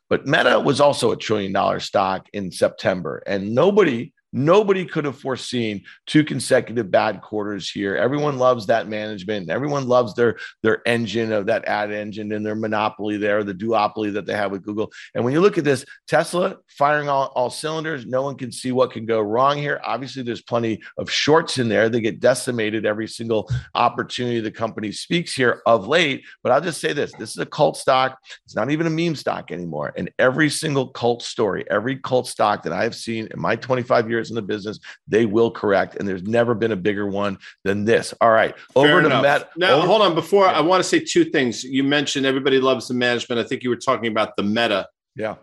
But 0.08 0.26
Meta 0.26 0.60
was 0.60 0.80
also 0.80 1.12
a 1.12 1.16
trillion 1.16 1.52
dollar 1.52 1.80
stock 1.80 2.28
in 2.32 2.50
September, 2.50 3.22
and 3.26 3.54
nobody 3.54 4.12
Nobody 4.32 4.84
could 4.84 5.06
have 5.06 5.18
foreseen 5.18 5.84
two 6.06 6.22
consecutive 6.22 6.90
bad 6.90 7.22
quarters 7.22 7.70
here. 7.70 7.96
Everyone 7.96 8.38
loves 8.38 8.66
that 8.66 8.86
management. 8.86 9.48
Everyone 9.48 9.88
loves 9.88 10.14
their 10.14 10.36
their 10.62 10.86
engine 10.86 11.32
of 11.32 11.46
that 11.46 11.64
ad 11.64 11.90
engine 11.90 12.32
and 12.32 12.44
their 12.44 12.54
monopoly 12.54 13.16
there, 13.16 13.42
the 13.42 13.54
duopoly 13.54 14.12
that 14.12 14.26
they 14.26 14.34
have 14.34 14.50
with 14.50 14.64
Google. 14.64 14.92
And 15.14 15.24
when 15.24 15.32
you 15.32 15.40
look 15.40 15.56
at 15.56 15.64
this, 15.64 15.84
Tesla 16.06 16.56
firing 16.68 17.08
all, 17.08 17.32
all 17.34 17.48
cylinders, 17.48 18.04
no 18.04 18.22
one 18.22 18.36
can 18.36 18.52
see 18.52 18.70
what 18.70 18.92
can 18.92 19.06
go 19.06 19.20
wrong 19.20 19.56
here. 19.56 19.80
Obviously, 19.82 20.22
there's 20.22 20.42
plenty 20.42 20.82
of 20.98 21.10
shorts 21.10 21.58
in 21.58 21.68
there. 21.70 21.88
They 21.88 22.02
get 22.02 22.20
decimated 22.20 22.84
every 22.84 23.08
single 23.08 23.50
opportunity 23.74 24.40
the 24.40 24.50
company 24.50 24.92
speaks 24.92 25.34
here 25.34 25.62
of 25.64 25.88
late. 25.88 26.24
But 26.42 26.52
I'll 26.52 26.60
just 26.60 26.82
say 26.82 26.92
this: 26.92 27.12
this 27.14 27.30
is 27.30 27.38
a 27.38 27.46
cult 27.46 27.78
stock. 27.78 28.18
It's 28.44 28.54
not 28.54 28.70
even 28.70 28.86
a 28.86 28.90
meme 28.90 29.16
stock 29.16 29.50
anymore. 29.50 29.94
And 29.96 30.10
every 30.18 30.50
single 30.50 30.88
cult 30.88 31.22
story, 31.22 31.64
every 31.70 31.96
cult 31.96 32.26
stock 32.26 32.62
that 32.64 32.74
I 32.74 32.82
have 32.82 32.94
seen 32.94 33.28
in 33.30 33.40
my 33.40 33.56
25 33.56 34.10
years 34.10 34.17
years 34.18 34.30
in 34.30 34.36
the 34.36 34.42
business, 34.42 34.78
they 35.06 35.26
will 35.26 35.50
correct. 35.50 35.96
And 35.96 36.06
there's 36.06 36.22
never 36.22 36.54
been 36.54 36.72
a 36.72 36.76
bigger 36.76 37.06
one 37.06 37.38
than 37.64 37.84
this. 37.84 38.12
All 38.20 38.30
right. 38.30 38.54
Over 38.74 38.88
Fair 38.88 39.00
to 39.00 39.06
enough. 39.06 39.22
Matt. 39.22 39.50
Now, 39.56 39.74
over- 39.74 39.86
hold 39.86 40.02
on. 40.02 40.14
Before 40.14 40.46
yeah. 40.46 40.52
I 40.52 40.60
want 40.60 40.82
to 40.82 40.88
say 40.88 41.00
two 41.00 41.24
things. 41.24 41.64
You 41.64 41.84
mentioned 41.84 42.26
everybody 42.26 42.60
loves 42.60 42.88
the 42.88 42.94
management. 42.94 43.40
I 43.40 43.44
think 43.44 43.62
you 43.62 43.70
were 43.70 43.76
talking 43.76 44.10
about 44.10 44.36
the 44.36 44.42
meta. 44.42 44.88
Yeah. 45.14 45.36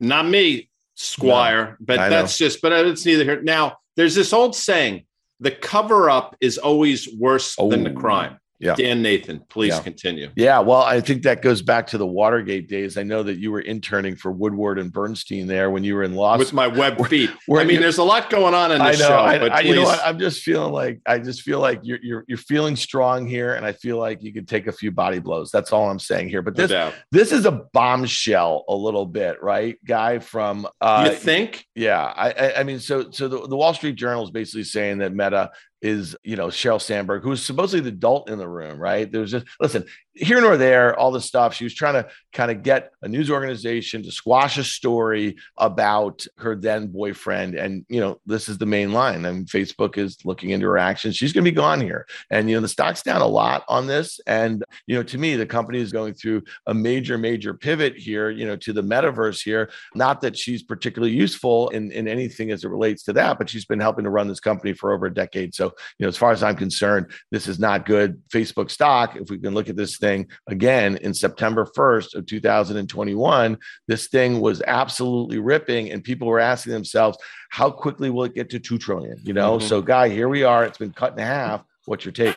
Not 0.00 0.26
me, 0.26 0.70
Squire, 0.94 1.76
no, 1.78 1.86
but 1.86 1.98
I 1.98 2.08
that's 2.08 2.38
know. 2.38 2.46
just, 2.46 2.62
but 2.62 2.72
it's 2.72 3.04
neither 3.06 3.24
here. 3.24 3.42
Now, 3.42 3.78
there's 3.96 4.14
this 4.14 4.32
old 4.32 4.54
saying 4.54 5.04
the 5.40 5.50
cover 5.50 6.10
up 6.10 6.36
is 6.40 6.58
always 6.58 7.08
worse 7.14 7.56
oh. 7.58 7.70
than 7.70 7.84
the 7.84 7.90
oh. 7.90 7.94
crime. 7.94 8.38
Yeah. 8.60 8.74
Dan 8.74 9.00
Nathan, 9.00 9.40
please 9.48 9.72
yeah. 9.72 9.80
continue. 9.80 10.30
Yeah. 10.36 10.58
Well, 10.58 10.82
I 10.82 11.00
think 11.00 11.22
that 11.22 11.40
goes 11.40 11.62
back 11.62 11.86
to 11.88 11.98
the 11.98 12.06
Watergate 12.06 12.68
days. 12.68 12.98
I 12.98 13.02
know 13.02 13.22
that 13.22 13.38
you 13.38 13.50
were 13.50 13.62
interning 13.62 14.16
for 14.16 14.30
Woodward 14.30 14.78
and 14.78 14.92
Bernstein 14.92 15.46
there 15.46 15.70
when 15.70 15.82
you 15.82 15.94
were 15.94 16.02
in 16.02 16.14
law 16.14 16.36
With 16.36 16.52
my 16.52 16.66
web 16.66 17.04
feet. 17.08 17.30
I 17.50 17.64
mean, 17.64 17.80
there's 17.80 17.96
a 17.96 18.04
lot 18.04 18.28
going 18.28 18.52
on 18.52 18.70
in 18.70 18.78
this 18.78 19.00
I 19.00 19.02
know, 19.02 19.08
show. 19.08 19.18
I, 19.18 19.38
but 19.38 19.52
I, 19.52 19.60
you 19.60 19.74
know 19.74 19.84
what? 19.84 20.00
I'm 20.04 20.18
just 20.18 20.42
feeling 20.42 20.72
like 20.72 21.00
I 21.06 21.18
just 21.18 21.40
feel 21.40 21.58
like 21.58 21.80
you're, 21.82 22.00
you're 22.02 22.24
you're 22.28 22.38
feeling 22.38 22.76
strong 22.76 23.26
here, 23.26 23.54
and 23.54 23.64
I 23.64 23.72
feel 23.72 23.96
like 23.96 24.22
you 24.22 24.32
could 24.32 24.46
take 24.46 24.66
a 24.66 24.72
few 24.72 24.90
body 24.92 25.20
blows. 25.20 25.50
That's 25.50 25.72
all 25.72 25.90
I'm 25.90 25.98
saying 25.98 26.28
here. 26.28 26.42
But 26.42 26.54
this 26.54 26.70
no 26.70 26.92
this 27.10 27.32
is 27.32 27.46
a 27.46 27.52
bombshell 27.72 28.64
a 28.68 28.74
little 28.74 29.06
bit, 29.06 29.42
right? 29.42 29.78
Guy 29.86 30.18
from 30.18 30.68
uh, 30.82 31.08
you 31.10 31.16
think? 31.16 31.64
Yeah. 31.74 32.02
I 32.02 32.30
I, 32.30 32.60
I 32.60 32.62
mean, 32.64 32.78
so 32.78 33.10
so 33.10 33.26
the, 33.26 33.48
the 33.48 33.56
Wall 33.56 33.72
Street 33.72 33.96
Journal 33.96 34.22
is 34.22 34.30
basically 34.30 34.64
saying 34.64 34.98
that 34.98 35.14
Meta 35.14 35.50
is 35.82 36.16
you 36.22 36.36
know 36.36 36.48
Sheryl 36.48 36.80
Sandberg, 36.80 37.22
who's 37.22 37.44
supposedly 37.44 37.82
the 37.82 37.96
adult 37.96 38.30
in 38.30 38.38
the 38.38 38.48
room, 38.48 38.78
right? 38.78 39.10
There's 39.10 39.32
just 39.32 39.46
listen, 39.60 39.84
here 40.20 40.40
nor 40.40 40.56
there, 40.56 40.98
all 40.98 41.10
this 41.10 41.24
stuff. 41.24 41.54
She 41.54 41.64
was 41.64 41.74
trying 41.74 41.94
to 41.94 42.08
kind 42.32 42.50
of 42.50 42.62
get 42.62 42.92
a 43.02 43.08
news 43.08 43.30
organization 43.30 44.02
to 44.02 44.12
squash 44.12 44.58
a 44.58 44.64
story 44.64 45.36
about 45.56 46.24
her 46.38 46.54
then 46.54 46.88
boyfriend. 46.88 47.54
And, 47.54 47.84
you 47.88 48.00
know, 48.00 48.20
this 48.26 48.48
is 48.48 48.58
the 48.58 48.66
main 48.66 48.92
line. 48.92 49.24
I 49.24 49.32
mean, 49.32 49.46
Facebook 49.46 49.96
is 49.98 50.18
looking 50.24 50.50
into 50.50 50.66
her 50.66 50.78
actions. 50.78 51.16
She's 51.16 51.32
going 51.32 51.44
to 51.44 51.50
be 51.50 51.54
gone 51.54 51.80
here. 51.80 52.06
And, 52.30 52.50
you 52.50 52.56
know, 52.56 52.60
the 52.60 52.68
stock's 52.68 53.02
down 53.02 53.22
a 53.22 53.26
lot 53.26 53.64
on 53.68 53.86
this. 53.86 54.20
And, 54.26 54.64
you 54.86 54.96
know, 54.96 55.02
to 55.04 55.18
me, 55.18 55.36
the 55.36 55.46
company 55.46 55.78
is 55.78 55.92
going 55.92 56.14
through 56.14 56.42
a 56.66 56.74
major, 56.74 57.16
major 57.16 57.54
pivot 57.54 57.96
here, 57.96 58.30
you 58.30 58.46
know, 58.46 58.56
to 58.56 58.72
the 58.72 58.82
metaverse 58.82 59.42
here. 59.42 59.70
Not 59.94 60.20
that 60.20 60.36
she's 60.36 60.62
particularly 60.62 61.14
useful 61.14 61.70
in, 61.70 61.92
in 61.92 62.08
anything 62.08 62.50
as 62.50 62.64
it 62.64 62.68
relates 62.68 63.04
to 63.04 63.12
that, 63.14 63.38
but 63.38 63.48
she's 63.48 63.64
been 63.64 63.80
helping 63.80 64.04
to 64.04 64.10
run 64.10 64.28
this 64.28 64.40
company 64.40 64.72
for 64.74 64.92
over 64.92 65.06
a 65.06 65.14
decade. 65.14 65.54
So, 65.54 65.69
you 65.98 66.04
know, 66.04 66.08
as 66.08 66.16
far 66.16 66.32
as 66.32 66.42
I'm 66.42 66.56
concerned, 66.56 67.06
this 67.30 67.46
is 67.46 67.58
not 67.58 67.86
good 67.86 68.20
Facebook 68.28 68.70
stock. 68.70 69.16
If 69.16 69.30
we 69.30 69.38
can 69.38 69.54
look 69.54 69.68
at 69.68 69.76
this 69.76 69.98
thing 69.98 70.28
again 70.48 70.96
in 70.98 71.14
September 71.14 71.66
1st 71.76 72.14
of 72.14 72.26
2021. 72.26 73.58
This 73.88 74.08
thing 74.08 74.40
was 74.40 74.62
absolutely 74.66 75.38
ripping, 75.38 75.90
and 75.90 76.02
people 76.02 76.28
were 76.28 76.40
asking 76.40 76.72
themselves, 76.72 77.18
how 77.50 77.70
quickly 77.70 78.10
will 78.10 78.24
it 78.24 78.34
get 78.34 78.50
to 78.50 78.58
2 78.58 78.78
trillion? 78.78 79.18
You 79.22 79.32
know, 79.32 79.58
mm-hmm. 79.58 79.66
so 79.66 79.82
guy, 79.82 80.08
here 80.08 80.28
we 80.28 80.44
are. 80.44 80.64
It's 80.64 80.78
been 80.78 80.92
cut 80.92 81.12
in 81.12 81.18
half. 81.18 81.62
What's 81.86 82.04
your 82.04 82.12
take? 82.12 82.36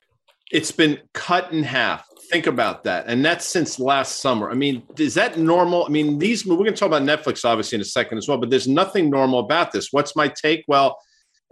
It's 0.51 0.71
been 0.71 0.99
cut 1.13 1.51
in 1.51 1.63
half. 1.63 2.07
Think 2.29 2.47
about 2.47 2.83
that. 2.85 3.05
And 3.07 3.23
that's 3.23 3.45
since 3.45 3.79
last 3.79 4.21
summer. 4.21 4.49
I 4.49 4.53
mean, 4.53 4.83
is 4.97 5.13
that 5.15 5.37
normal? 5.37 5.85
I 5.85 5.89
mean, 5.89 6.19
these, 6.19 6.45
we're 6.45 6.55
going 6.55 6.67
to 6.67 6.73
talk 6.73 6.87
about 6.87 7.01
Netflix 7.03 7.43
obviously 7.43 7.75
in 7.75 7.81
a 7.81 7.85
second 7.85 8.17
as 8.17 8.27
well, 8.27 8.37
but 8.37 8.49
there's 8.49 8.67
nothing 8.67 9.09
normal 9.09 9.39
about 9.39 9.71
this. 9.71 9.89
What's 9.91 10.15
my 10.15 10.27
take? 10.27 10.63
Well, 10.67 10.97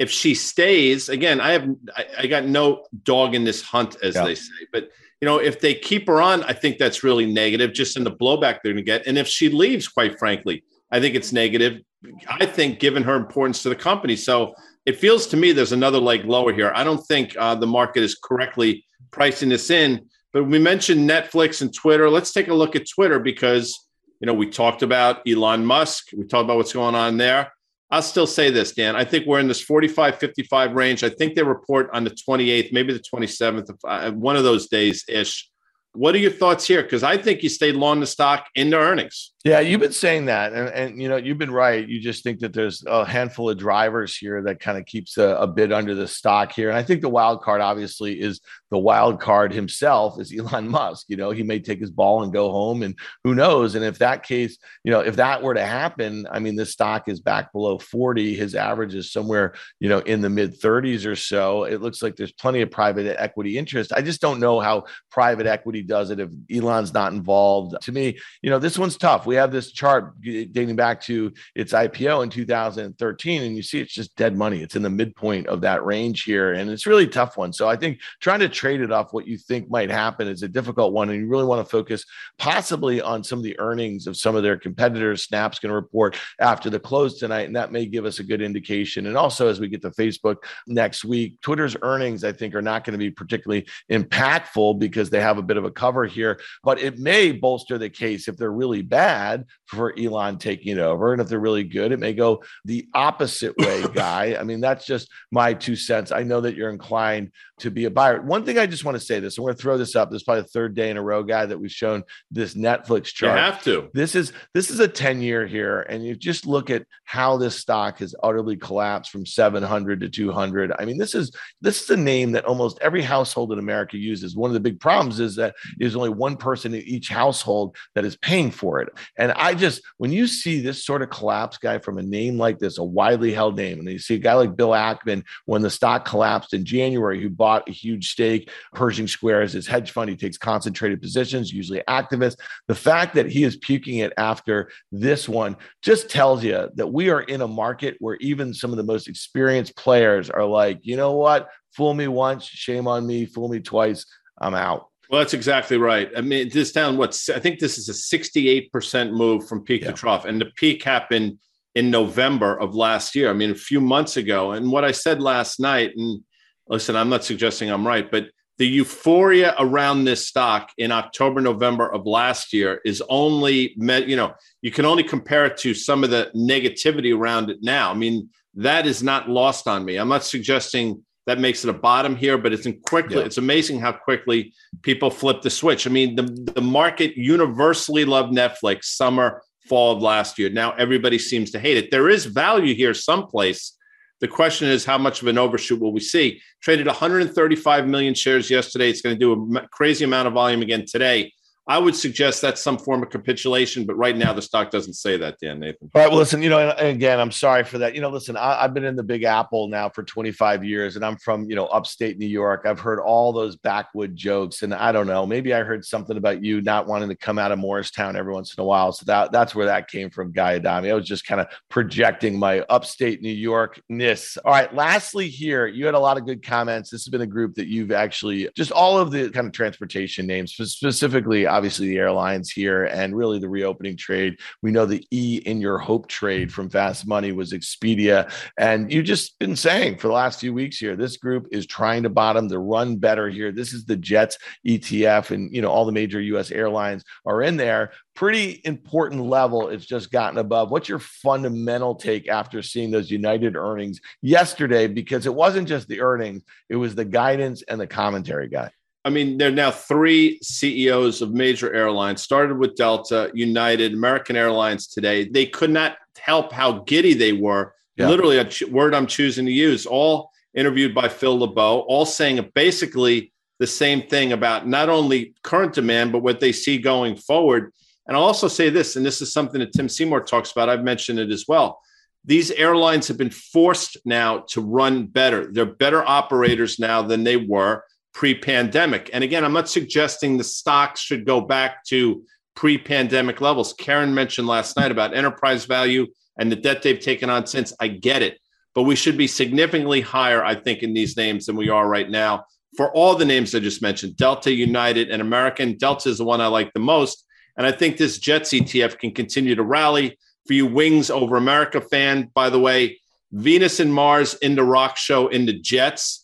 if 0.02 0.10
she 0.10 0.34
stays, 0.34 1.10
again, 1.10 1.40
I 1.40 1.52
have 1.52 1.70
I, 1.96 2.06
I 2.22 2.28
got 2.28 2.46
no 2.46 2.86
dog 3.04 3.36
in 3.36 3.44
this 3.44 3.62
hunt, 3.62 3.98
as 4.02 4.16
yeah. 4.16 4.24
they 4.24 4.34
say. 4.34 4.62
But 4.74 4.90
you 5.22 5.28
know, 5.28 5.38
if 5.38 5.60
they 5.60 5.76
keep 5.76 6.08
her 6.08 6.20
on, 6.20 6.42
I 6.46 6.54
think 6.54 6.80
that's 6.80 7.04
really 7.04 7.32
negative, 7.32 7.72
just 7.72 7.98
in 7.98 8.04
the 8.04 8.12
blowback 8.12 8.62
they're 8.64 8.74
going 8.74 8.78
to 8.78 8.82
get. 8.82 9.06
And 9.06 9.16
if 9.16 9.28
she 9.28 9.50
leaves, 9.50 9.88
quite 9.88 10.18
frankly, 10.18 10.64
I 10.92 11.00
think 11.00 11.14
it's 11.14 11.32
negative. 11.32 11.84
I 12.28 12.48
think, 12.48 12.80
given 12.80 13.04
her 13.04 13.16
importance 13.16 13.62
to 13.62 13.70
the 13.70 13.76
company, 13.76 14.16
so 14.16 14.56
it 14.88 14.98
feels 14.98 15.28
to 15.28 15.38
me 15.38 15.52
there's 15.52 15.72
another 15.72 16.00
leg 16.00 16.26
lower 16.26 16.52
here. 16.52 16.72
I 16.74 16.84
don't 16.84 17.06
think 17.06 17.36
uh, 17.38 17.54
the 17.54 17.68
market 17.68 18.02
is 18.02 18.16
correctly 18.16 18.84
pricing 19.12 19.50
this 19.50 19.70
in. 19.70 20.10
But 20.34 20.46
we 20.46 20.58
mentioned 20.58 21.08
Netflix 21.08 21.62
and 21.62 21.72
Twitter. 21.72 22.10
Let's 22.10 22.34
take 22.34 22.48
a 22.48 22.56
look 22.56 22.76
at 22.76 22.90
Twitter 22.90 23.20
because 23.20 23.88
you 24.20 24.26
know 24.26 24.34
we 24.34 24.50
talked 24.50 24.82
about 24.82 25.22
Elon 25.28 25.64
Musk. 25.64 26.08
We 26.18 26.26
talked 26.26 26.46
about 26.46 26.58
what's 26.58 26.74
going 26.74 26.96
on 26.96 27.18
there. 27.18 27.52
I'll 27.92 28.02
still 28.02 28.28
say 28.28 28.50
this, 28.50 28.72
Dan. 28.72 28.96
I 28.96 29.04
think 29.04 29.26
we're 29.26 29.40
in 29.40 29.50
this 29.50 29.62
45 29.62 30.18
55 30.18 30.74
range. 30.74 31.04
I 31.04 31.10
think 31.10 31.36
they 31.36 31.44
report 31.44 31.90
on 31.94 32.06
the 32.06 32.12
28th, 32.12 32.72
maybe 32.72 32.94
the 32.94 33.00
27th, 33.00 33.78
uh, 33.84 34.12
one 34.12 34.38
of 34.38 34.44
those 34.44 34.68
days 34.68 35.04
ish. 35.10 35.50
What 35.94 36.16
are 36.16 36.20
your 36.20 36.32
thoughts 36.32 36.66
here? 36.66 36.82
Because 36.84 37.04
I 37.04 37.18
think 37.18 37.44
you 37.44 37.50
stayed 37.50 37.76
long 37.76 38.00
the 38.00 38.08
stock 38.08 38.48
into 38.56 38.78
earnings. 38.78 39.31
Yeah, 39.44 39.60
you've 39.60 39.82
been 39.82 39.92
saying 39.92 40.26
that, 40.26 40.54
and, 40.54 40.70
and 40.70 41.02
you 41.02 41.10
know 41.10 41.16
you've 41.16 41.40
been 41.40 41.50
right. 41.50 41.88
You 41.88 42.00
just 42.00 42.24
think 42.24 42.42
that 42.42 42.54
there's 42.54 42.84
a 42.86 43.04
handful 43.04 43.50
of 43.50 43.58
drivers 43.58 44.16
here 44.16 44.44
that 44.44 44.60
kind 44.60 44.78
of 44.78 44.86
keeps 44.86 45.18
a, 45.18 45.36
a, 45.36 45.48
bit 45.48 45.74
under 45.74 45.96
the 45.96 46.08
stock 46.08 46.52
here, 46.52 46.70
and 46.70 46.78
I 46.78 46.84
think 46.84 47.02
the 47.02 47.10
wild 47.10 47.42
card 47.42 47.60
obviously 47.60 48.22
is 48.22 48.40
the 48.70 48.78
wild 48.78 49.20
card 49.20 49.52
himself 49.52 50.20
is 50.20 50.32
Elon 50.38 50.70
Musk. 50.70 51.08
You 51.10 51.18
know, 51.18 51.32
he 51.32 51.42
may 51.42 51.60
take 51.60 51.80
his 51.80 51.90
ball 51.90 52.22
and 52.22 52.32
go 52.32 52.52
home, 52.52 52.84
and 52.84 52.96
who 53.24 53.34
knows? 53.34 53.74
And 53.74 53.84
if 53.84 53.98
that 53.98 54.22
case, 54.22 54.60
you 54.84 54.92
know, 54.92 55.00
if 55.00 55.16
that 55.16 55.42
were 55.42 55.56
to 55.56 55.66
happen, 55.66 56.28
I 56.32 56.38
mean, 56.38 56.56
this 56.56 56.72
stock 56.72 57.10
is 57.10 57.20
back 57.20 57.52
below 57.52 57.80
40. 57.80 58.36
His 58.36 58.54
average 58.54 58.94
is 58.94 59.12
somewhere, 59.12 59.56
you 59.80 59.90
know, 59.90 60.00
in 60.00 60.22
the 60.22 60.30
mid 60.30 60.60
30s 60.60 61.08
or 61.08 61.16
so. 61.16 61.64
It 61.64 61.82
looks 61.82 62.04
like 62.04 62.16
there's 62.16 62.32
plenty 62.32 62.62
of 62.62 62.70
private 62.70 63.16
equity 63.20 63.58
interest. 63.58 63.92
I 63.92 64.04
just 64.04 64.22
don't 64.22 64.40
know 64.40 64.60
how 64.60 64.86
private 65.10 65.48
equity 65.48 65.82
does 65.82 66.12
it 66.12 66.20
if 66.20 66.30
Elon's 66.54 66.94
not 66.94 67.12
involved. 67.12 67.76
To 67.82 67.92
me, 67.92 68.20
you 68.44 68.52
know, 68.52 68.60
this 68.60 68.78
one's 68.78 68.98
tough 68.98 69.26
we 69.32 69.38
have 69.38 69.54
this 69.54 69.72
chart 69.72 70.20
dating 70.20 70.76
back 70.76 71.00
to 71.04 71.32
its 71.56 71.72
IPO 71.72 72.24
in 72.24 72.30
2013, 72.30 73.44
and 73.44 73.56
you 73.56 73.64
see 73.64 73.80
it's 73.80 73.94
just 73.94 74.14
dead 74.18 74.38
money. 74.38 74.62
It's 74.62 74.76
in 74.76 74.82
the 74.82 74.90
midpoint 74.90 75.48
of 75.48 75.62
that 75.62 75.86
range 75.86 76.24
here, 76.24 76.52
and 76.52 76.70
it's 76.70 76.86
really 76.86 77.08
tough 77.08 77.38
one. 77.38 77.54
So 77.54 77.70
I 77.70 77.78
think 77.78 78.02
trying 78.20 78.42
to 78.42 78.50
trade 78.50 78.82
it 78.82 78.92
off 78.92 79.14
what 79.14 79.28
you 79.28 79.38
think 79.38 79.70
might 79.70 79.90
happen 79.90 80.28
is 80.28 80.44
a 80.44 80.50
difficult 80.50 80.92
one, 80.92 81.10
and 81.10 81.22
you 81.22 81.30
really 81.30 81.46
want 81.46 81.66
to 81.66 81.72
focus 81.72 82.04
possibly 82.40 83.00
on 83.00 83.24
some 83.24 83.40
of 83.40 83.44
the 83.46 83.58
earnings 83.58 84.06
of 84.06 84.18
some 84.18 84.36
of 84.36 84.44
their 84.44 84.58
competitors. 84.58 85.24
Snap's 85.24 85.60
going 85.60 85.70
to 85.70 85.76
report 85.76 86.18
after 86.42 86.70
the 86.70 86.78
close 86.78 87.18
tonight, 87.18 87.48
and 87.48 87.56
that 87.56 87.72
may 87.72 87.86
give 87.86 88.04
us 88.04 88.20
a 88.20 88.24
good 88.26 88.42
indication. 88.42 89.08
And 89.08 89.16
also 89.16 89.48
as 89.48 89.62
we 89.62 89.70
get 89.70 89.82
to 89.84 89.92
Facebook 89.92 90.40
next 90.68 91.06
week, 91.06 91.40
Twitter's 91.40 91.78
earnings 91.84 92.26
I 92.26 92.34
think 92.34 92.54
are 92.54 92.62
not 92.62 92.84
going 92.84 92.96
to 92.96 92.98
be 92.98 93.12
particularly 93.12 93.66
impactful 93.90 94.78
because 94.78 95.10
they 95.10 95.22
have 95.22 95.38
a 95.38 95.42
bit 95.42 95.56
of 95.56 95.64
a 95.64 95.72
cover 95.72 96.06
here, 96.06 96.38
but 96.66 96.82
it 96.82 97.00
may 97.00 97.32
bolster 97.32 97.78
the 97.78 97.90
case 97.90 98.28
if 98.28 98.36
they're 98.36 98.52
really 98.52 98.82
bad 98.82 99.21
bad 99.22 99.46
for 99.66 99.98
Elon 99.98 100.38
taking 100.38 100.80
over. 100.80 101.14
And 101.14 101.22
if 101.22 101.28
they're 101.28 101.40
really 101.40 101.64
good, 101.64 101.92
it 101.92 102.00
may 102.00 102.14
go 102.14 102.44
the 102.66 102.88
opposite 102.94 103.58
way, 103.58 103.84
guy. 103.94 104.36
I 104.40 104.44
mean, 104.44 104.62
that's 104.62 104.86
just 104.86 105.10
my 105.32 105.54
two 105.54 105.76
cents. 105.76 106.12
I 106.12 106.24
know 106.24 106.42
that 106.42 106.56
you're 106.56 106.70
inclined 106.70 107.32
to 107.60 107.72
be 107.72 107.86
a 107.86 107.92
buyer. 107.92 108.22
One 108.22 108.44
thing 108.44 108.58
I 108.58 108.66
just 108.66 108.84
want 108.84 108.98
to 109.00 109.06
say 109.06 109.20
this, 109.20 109.38
I'm 109.38 109.44
going 109.44 109.56
to 109.56 109.62
throw 109.62 109.78
this 109.78 109.96
up. 109.96 110.10
This 110.10 110.22
is 110.22 110.24
probably 110.24 110.44
the 110.44 110.50
third 110.50 110.76
day 110.76 110.90
in 110.90 110.98
a 110.98 111.02
row, 111.02 111.24
guy, 111.24 111.46
that 111.46 111.60
we've 111.60 111.72
shown 111.72 112.04
this 112.32 112.56
Netflix 112.56 113.06
chart. 113.06 113.38
You 113.38 113.44
have 113.44 113.64
to. 113.64 113.90
This 113.94 114.16
is 114.16 114.34
this 114.54 114.70
is 114.70 114.80
a 114.80 114.88
10 114.88 115.22
year 115.22 115.46
here, 115.46 115.82
and 115.82 116.04
you 116.04 116.16
just 116.16 116.46
look 116.46 116.70
at 116.70 116.86
how 117.06 117.38
this 117.38 117.56
stock 117.56 118.00
has 118.00 118.16
utterly 118.24 118.58
collapsed 118.58 119.12
from 119.12 119.26
700 119.26 120.02
to 120.02 120.10
200. 120.10 120.74
I 120.78 120.86
mean, 120.86 120.98
this 120.98 121.14
is 121.14 121.32
this 121.62 121.84
is 121.84 121.90
a 121.90 121.98
name 121.98 122.32
that 122.32 122.46
almost 122.46 122.80
every 122.82 123.02
household 123.02 123.52
in 123.52 123.60
America 123.60 123.98
uses. 123.98 124.36
One 124.36 124.50
of 124.50 124.54
the 124.54 124.60
big 124.60 124.80
problems 124.80 125.20
is 125.20 125.36
that 125.36 125.56
there's 125.78 125.96
only 125.96 126.10
one 126.10 126.38
person 126.38 126.74
in 126.74 126.82
each 126.82 127.10
household 127.10 127.76
that 127.96 128.06
is 128.06 128.18
paying 128.18 128.50
for 128.50 128.82
it. 128.82 128.90
And 129.18 129.32
I 129.34 129.54
just 129.54 129.82
when 129.98 130.12
you 130.12 130.26
see 130.28 130.62
this 130.62 130.86
sort 130.86 131.02
of 131.02 131.10
collapse, 131.10 131.58
guy, 131.58 131.80
from 131.80 131.98
a 131.98 132.04
name 132.04 132.38
like 132.38 132.60
this, 132.60 132.78
a 132.78 132.84
widely 132.84 133.34
held 133.34 133.58
name, 133.58 133.80
and 133.80 133.90
you 133.90 134.00
see 134.00 134.16
a 134.16 134.20
guy 134.20 134.34
like 134.34 134.56
Bill 134.56 134.70
Ackman 134.70 135.24
when 135.46 135.62
the 135.62 135.70
stock 135.70 136.06
collapsed 136.06 136.54
in 136.54 136.66
January, 136.66 137.22
who 137.22 137.30
bought 137.30 137.68
a 137.68 137.72
huge 137.72 138.12
stake, 138.12 138.50
Pershing 138.74 139.08
Square 139.08 139.42
as 139.42 139.54
his 139.54 139.68
hedge 139.68 139.92
fund. 139.92 140.10
He 140.10 140.16
takes 140.16 140.38
concentrated 140.38 141.02
positions, 141.02 141.52
usually 141.52 141.84
activists. 141.88 142.38
The 142.68 142.76
fact 142.76 143.16
that 143.16 143.30
he 143.30 143.44
is 143.44 143.58
puking 143.58 143.98
it 143.98 144.14
after 144.18 144.72
this 144.92 145.28
one 145.28 145.58
just 145.82 146.10
tells 146.10 146.44
you 146.44 146.70
that 146.76 146.88
we 146.88 147.10
are 147.10 147.22
in 147.22 147.42
a 147.42 147.48
market 147.48 147.98
where 148.00 148.18
even 148.22 148.54
some 148.54 148.72
of 148.72 148.78
the 148.78 148.84
most 148.84 149.08
experienced 149.08 149.76
players 149.76 150.30
are 150.30 150.46
like, 150.46 150.80
you 150.84 150.96
know 150.96 151.14
what? 151.14 151.50
Fool 151.76 151.94
me 151.94 152.08
once, 152.08 152.46
shame 152.46 152.88
on 152.88 153.06
me. 153.06 153.26
Fool 153.26 153.50
me 153.50 153.60
twice, 153.60 154.06
I'm 154.40 154.54
out. 154.54 154.91
Well, 155.12 155.20
that's 155.20 155.34
exactly 155.34 155.78
right. 155.78 156.10
I 156.16 156.22
mean, 156.22 156.48
this 156.48 156.72
down 156.72 156.96
what 156.96 157.20
I 157.36 157.40
think 157.40 157.60
this 157.60 157.78
is 157.78 157.90
a 157.90 158.18
68% 158.18 159.12
move 159.12 159.46
from 159.46 159.66
peak 159.66 159.82
yeah. 159.82 159.88
to 159.88 159.94
trough. 159.94 160.24
And 160.24 160.40
the 160.40 160.50
peak 160.56 160.84
happened 160.84 161.38
in 161.76 161.92
November 161.92 162.58
of 162.58 162.76
last 162.76 163.14
year. 163.14 163.30
I 163.30 163.34
mean, 163.34 163.52
a 163.52 163.56
few 163.56 163.82
months 163.82 164.16
ago. 164.16 164.54
And 164.54 164.72
what 164.72 164.86
I 164.86 164.92
said 164.92 165.22
last 165.22 165.60
night, 165.60 165.92
and 165.98 166.22
listen, 166.70 166.96
I'm 166.96 167.10
not 167.10 167.26
suggesting 167.26 167.70
I'm 167.70 167.86
right, 167.86 168.10
but 168.10 168.28
the 168.58 168.66
euphoria 168.66 169.54
around 169.60 170.06
this 170.06 170.28
stock 170.28 170.70
in 170.78 170.94
October, 170.94 171.42
November 171.42 171.92
of 171.92 172.06
last 172.06 172.54
year 172.54 172.80
is 172.86 173.04
only, 173.10 173.74
met, 173.76 174.08
you 174.08 174.16
know, 174.16 174.34
you 174.62 174.72
can 174.72 174.86
only 174.86 175.04
compare 175.04 175.46
it 175.46 175.58
to 175.58 175.74
some 175.74 176.06
of 176.06 176.10
the 176.10 176.32
negativity 176.34 177.14
around 177.14 177.50
it 177.50 177.58
now. 177.62 177.92
I 177.92 177.96
mean, 177.96 178.30
that 178.56 178.86
is 178.86 179.04
not 179.04 179.30
lost 179.30 179.68
on 179.68 179.84
me. 179.84 179.98
I'm 179.98 180.10
not 180.10 180.24
suggesting 180.24 181.04
that 181.28 181.40
makes 181.40 181.64
it 181.64 181.70
a 181.70 181.74
bottom 181.74 182.16
here, 182.16 182.38
but 182.38 182.52
it's 182.52 182.66
in 182.66 182.80
quickly. 182.82 183.18
Yeah. 183.18 183.26
It's 183.26 183.38
amazing 183.38 183.80
how 183.80 183.92
quickly 183.92 184.54
people 184.82 185.10
flip 185.10 185.42
the 185.42 185.50
switch. 185.50 185.86
I 185.86 185.90
mean, 185.90 186.16
the, 186.16 186.24
the 186.54 186.62
market 186.62 187.16
universally 187.16 188.06
loved 188.06 188.34
Netflix 188.34 188.86
summer, 188.86 189.44
fall 189.70 189.96
of 189.96 190.02
last 190.02 190.40
year. 190.40 190.50
Now 190.50 190.72
everybody 190.72 191.20
seems 191.20 191.52
to 191.52 191.60
hate 191.60 191.78
it. 191.78 191.92
There 191.92 192.10
is 192.10 192.26
value 192.26 192.74
here 192.74 192.94
someplace. 192.94 193.78
The 194.20 194.28
question 194.28 194.68
is, 194.68 194.86
how 194.86 194.98
much 194.98 195.22
of 195.22 195.28
an 195.28 195.38
overshoot 195.38 195.80
will 195.80 195.94
we 195.94 196.00
see? 196.00 196.42
Traded 196.62 196.86
135 196.86 197.88
million 197.88 198.14
shares 198.14 198.50
yesterday. 198.50 198.90
It's 198.90 199.02
going 199.02 199.16
to 199.16 199.20
do 199.20 199.58
a 199.58 199.68
crazy 199.70 200.06
amount 200.06 200.28
of 200.28 200.34
volume 200.34 200.62
again 200.62 200.86
today. 200.88 201.34
I 201.72 201.78
would 201.78 201.96
suggest 201.96 202.42
that's 202.42 202.62
some 202.62 202.78
form 202.78 203.02
of 203.02 203.10
capitulation, 203.12 203.86
but 203.86 203.96
right 203.96 204.18
now 204.18 204.34
the 204.34 204.42
stock 204.42 204.72
doesn't 204.72 204.96
say 204.96 205.16
that, 205.16 205.40
Dan 205.40 205.62
Nathan. 205.62 205.90
All 205.96 206.02
right. 206.02 206.10
Well, 206.10 206.20
listen, 206.20 206.44
you 206.44 206.50
know, 206.50 206.60
and 206.60 206.90
again, 206.90 207.18
I'm 207.18 207.32
sorry 207.32 207.64
for 207.64 207.78
that. 207.78 207.96
You 207.96 208.02
know, 208.02 208.10
listen, 208.10 208.36
I, 208.36 208.64
have 208.64 208.74
been 208.74 208.84
in 208.84 208.98
the 208.98 209.04
Big 209.04 209.24
Apple 209.24 209.70
now 209.70 209.88
for 209.88 210.04
25 210.04 210.66
years, 210.66 210.98
and 210.98 211.06
I'm 211.06 211.16
from 211.16 211.50
you 211.50 211.56
know 211.56 211.68
upstate 211.68 212.18
New 212.20 212.28
York. 212.28 212.66
I've 212.66 212.82
heard 212.82 213.00
all 213.00 213.32
those 213.32 213.56
backwood 213.56 214.18
jokes, 214.18 214.64
and 214.64 214.74
I 214.74 214.92
don't 214.92 215.08
know, 215.08 215.26
maybe 215.26 215.54
I 215.54 215.64
heard 215.64 215.86
something 215.86 216.18
about 216.18 216.44
you 216.44 216.62
not 216.62 216.88
wanting 216.88 217.08
to 217.08 217.16
come 217.16 217.40
out 217.40 217.54
of 217.54 217.60
Morristown 217.60 218.18
every 218.18 218.34
once 218.34 218.54
in 218.54 218.62
a 218.62 218.66
while. 218.66 218.92
So 218.92 219.06
that 219.06 219.32
that's 219.32 219.56
where 219.56 219.68
that 219.68 219.88
came 219.88 220.10
from, 220.10 220.34
Guy 220.34 220.56
Adami. 220.56 220.92
I 220.92 220.94
was 220.94 221.08
just 221.08 221.26
kind 221.26 221.40
of 221.40 221.48
projecting 221.70 222.38
my 222.38 222.66
upstate 222.68 223.22
New 223.22 223.34
Yorkness. 223.34 224.38
All 224.44 224.52
right. 224.52 224.76
Lastly, 224.76 225.30
here 225.30 225.68
you 225.68 225.86
had 225.86 225.96
a 225.96 226.00
lot 226.00 226.18
of 226.18 226.26
good 226.26 226.46
comments. 226.46 226.90
This 226.90 227.06
has 227.06 227.10
been 227.10 227.22
a 227.22 227.26
group 227.26 227.56
that 227.56 227.68
you've 227.68 227.94
actually 227.94 228.50
just 228.58 228.74
all 228.74 228.98
of 228.98 229.12
the 229.12 229.30
kind 229.30 229.48
of 229.48 229.54
transportation 229.54 230.28
names, 230.28 230.52
specifically 230.52 231.48
obviously 231.48 231.61
the 231.62 231.98
airlines 231.98 232.52
here 232.52 232.86
and 232.86 233.16
really 233.16 233.40
the 233.40 233.50
reopening 233.50 233.98
trade. 233.98 234.38
We 234.62 234.72
know 234.72 234.86
the 234.86 235.06
E 235.12 235.42
in 235.46 235.62
your 235.62 235.78
hope 235.78 236.08
trade 236.08 236.52
from 236.52 236.70
Fast 236.70 237.08
Money 237.08 237.32
was 237.32 237.54
Expedia. 237.54 238.32
And 238.58 238.92
you've 238.92 239.06
just 239.06 239.38
been 239.40 239.56
saying 239.56 239.98
for 239.98 240.08
the 240.08 240.14
last 240.14 240.40
few 240.40 240.54
weeks 240.54 240.78
here, 240.78 240.96
this 240.96 241.18
group 241.18 241.48
is 241.52 241.66
trying 241.66 242.04
to 242.04 242.10
bottom 242.10 242.48
the 242.48 242.60
run 242.60 242.98
better 242.98 243.30
here. 243.30 243.52
This 243.52 243.74
is 243.74 243.86
the 243.86 243.96
Jets 243.96 244.38
ETF, 244.68 245.32
and 245.32 245.54
you 245.54 245.62
know, 245.62 245.70
all 245.70 245.86
the 245.86 245.92
major 245.92 246.22
US 246.22 246.52
airlines 246.52 247.04
are 247.26 247.42
in 247.42 247.58
there. 247.58 247.92
Pretty 248.16 248.62
important 248.66 249.22
level. 249.22 249.70
It's 249.70 249.86
just 249.86 250.12
gotten 250.12 250.38
above. 250.38 250.70
What's 250.72 250.90
your 250.90 251.00
fundamental 251.00 251.96
take 251.96 252.28
after 252.28 252.62
seeing 252.62 252.92
those 252.92 253.10
United 253.10 253.56
earnings 253.56 254.02
yesterday? 254.22 254.88
Because 254.88 255.26
it 255.26 255.34
wasn't 255.34 255.68
just 255.68 255.88
the 255.88 256.02
earnings, 256.02 256.44
it 256.70 256.76
was 256.76 256.96
the 256.96 257.06
guidance 257.06 257.62
and 257.64 257.80
the 257.80 257.88
commentary 257.88 258.50
guy. 258.50 258.72
I 259.04 259.10
mean, 259.10 259.38
there 259.38 259.48
are 259.48 259.52
now 259.52 259.72
three 259.72 260.40
CEOs 260.44 261.22
of 261.22 261.34
major 261.34 261.74
airlines, 261.74 262.22
started 262.22 262.58
with 262.58 262.76
Delta, 262.76 263.32
United, 263.34 263.94
American 263.94 264.36
Airlines 264.36 264.88
today. 264.88 265.28
They 265.28 265.48
could 265.48 265.72
not 265.72 265.98
help 266.20 266.52
how 266.52 266.80
giddy 266.80 267.14
they 267.16 267.34
were. 267.34 267.74
Yeah. 267.96 268.10
Literally, 268.10 268.38
a 268.38 268.46
ch- 268.46 268.64
word 268.64 268.94
I'm 268.94 269.08
choosing 269.08 269.46
to 269.46 269.52
use, 269.52 269.86
all 269.86 270.30
interviewed 270.54 270.94
by 270.94 271.10
Phil 271.10 271.40
LeBeau, 271.40 271.80
all 271.88 272.06
saying 272.06 272.52
basically 272.54 273.34
the 273.60 273.68
same 273.68 274.04
thing 274.04 274.34
about 274.34 274.68
not 274.68 274.90
only 274.90 275.34
current 275.44 275.74
demand, 275.74 276.12
but 276.12 276.20
what 276.24 276.40
they 276.40 276.52
see 276.52 276.78
going 276.78 277.16
forward. 277.16 277.74
And 278.08 278.16
I'll 278.16 278.24
also 278.24 278.48
say 278.48 278.70
this, 278.70 278.96
and 278.96 279.06
this 279.06 279.22
is 279.22 279.34
something 279.34 279.60
that 279.60 279.74
Tim 279.74 279.90
Seymour 279.90 280.22
talks 280.22 280.52
about. 280.52 280.70
I've 280.70 280.84
mentioned 280.84 281.20
it 281.20 281.32
as 281.32 281.46
well. 281.48 281.82
These 282.24 282.52
airlines 282.52 283.08
have 283.08 283.18
been 283.18 283.32
forced 283.32 283.98
now 284.06 284.40
to 284.50 284.62
run 284.62 285.08
better. 285.08 285.52
They're 285.52 285.66
better 285.66 286.08
operators 286.08 286.78
now 286.78 287.02
than 287.02 287.24
they 287.24 287.38
were 287.38 287.84
pre 288.14 288.36
pandemic. 288.36 289.10
And 289.14 289.24
again, 289.24 289.44
I'm 289.44 289.54
not 289.54 289.70
suggesting 289.70 290.38
the 290.38 290.44
stocks 290.44 291.00
should 291.00 291.26
go 291.26 291.42
back 291.42 291.84
to 291.86 292.24
pre 292.56 292.78
pandemic 292.78 293.42
levels. 293.42 293.74
Karen 293.74 294.14
mentioned 294.14 294.48
last 294.48 294.78
night 294.78 294.92
about 294.92 295.16
enterprise 295.16 295.66
value 295.66 296.08
and 296.38 296.52
the 296.52 296.56
debt 296.56 296.82
they've 296.82 297.00
taken 297.00 297.30
on 297.30 297.48
since. 297.48 297.74
I 297.80 297.88
get 297.88 298.22
it. 298.22 298.40
But 298.74 298.84
we 298.84 298.96
should 298.96 299.18
be 299.18 299.28
significantly 299.28 300.02
higher, 300.02 300.44
I 300.44 300.56
think, 300.56 300.82
in 300.82 300.94
these 300.94 301.18
names 301.18 301.46
than 301.46 301.58
we 301.58 301.70
are 301.70 301.88
right 301.88 302.10
now. 302.10 302.46
For 302.78 302.90
all 302.94 303.16
the 303.16 303.26
names 303.26 303.54
I 303.54 303.60
just 303.60 303.82
mentioned, 303.82 304.16
Delta, 304.16 304.52
United, 304.52 305.10
and 305.10 305.22
American, 305.22 305.78
Delta 305.78 306.08
is 306.08 306.20
the 306.20 306.24
one 306.24 306.40
I 306.40 306.48
like 306.48 306.72
the 306.74 306.80
most. 306.80 307.26
And 307.58 307.68
I 307.68 307.72
think 307.74 307.98
this 307.98 308.18
Jets 308.18 308.54
ETF 308.54 308.98
can 308.98 309.12
continue 309.12 309.56
to 309.56 309.64
rally. 309.64 310.18
For 310.48 310.54
you 310.54 310.66
Wings 310.66 311.12
over 311.12 311.36
America 311.36 311.82
fan, 311.82 312.32
by 312.34 312.50
the 312.50 312.60
way, 312.60 313.00
Venus 313.32 313.80
and 313.80 313.94
Mars 313.94 314.34
in 314.36 314.56
the 314.56 314.64
rock 314.64 314.98
show 314.98 315.28
in 315.28 315.46
the 315.46 315.54
Jets 315.54 316.21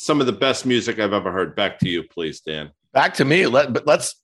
some 0.00 0.18
of 0.18 0.26
the 0.26 0.32
best 0.32 0.64
music 0.64 0.98
I've 0.98 1.12
ever 1.12 1.30
heard. 1.30 1.54
Back 1.54 1.78
to 1.80 1.88
you, 1.88 2.02
please, 2.02 2.40
Dan. 2.40 2.70
Back 2.92 3.14
to 3.14 3.24
me. 3.24 3.46
Let 3.46 3.72
but 3.72 3.86
let's. 3.86 4.20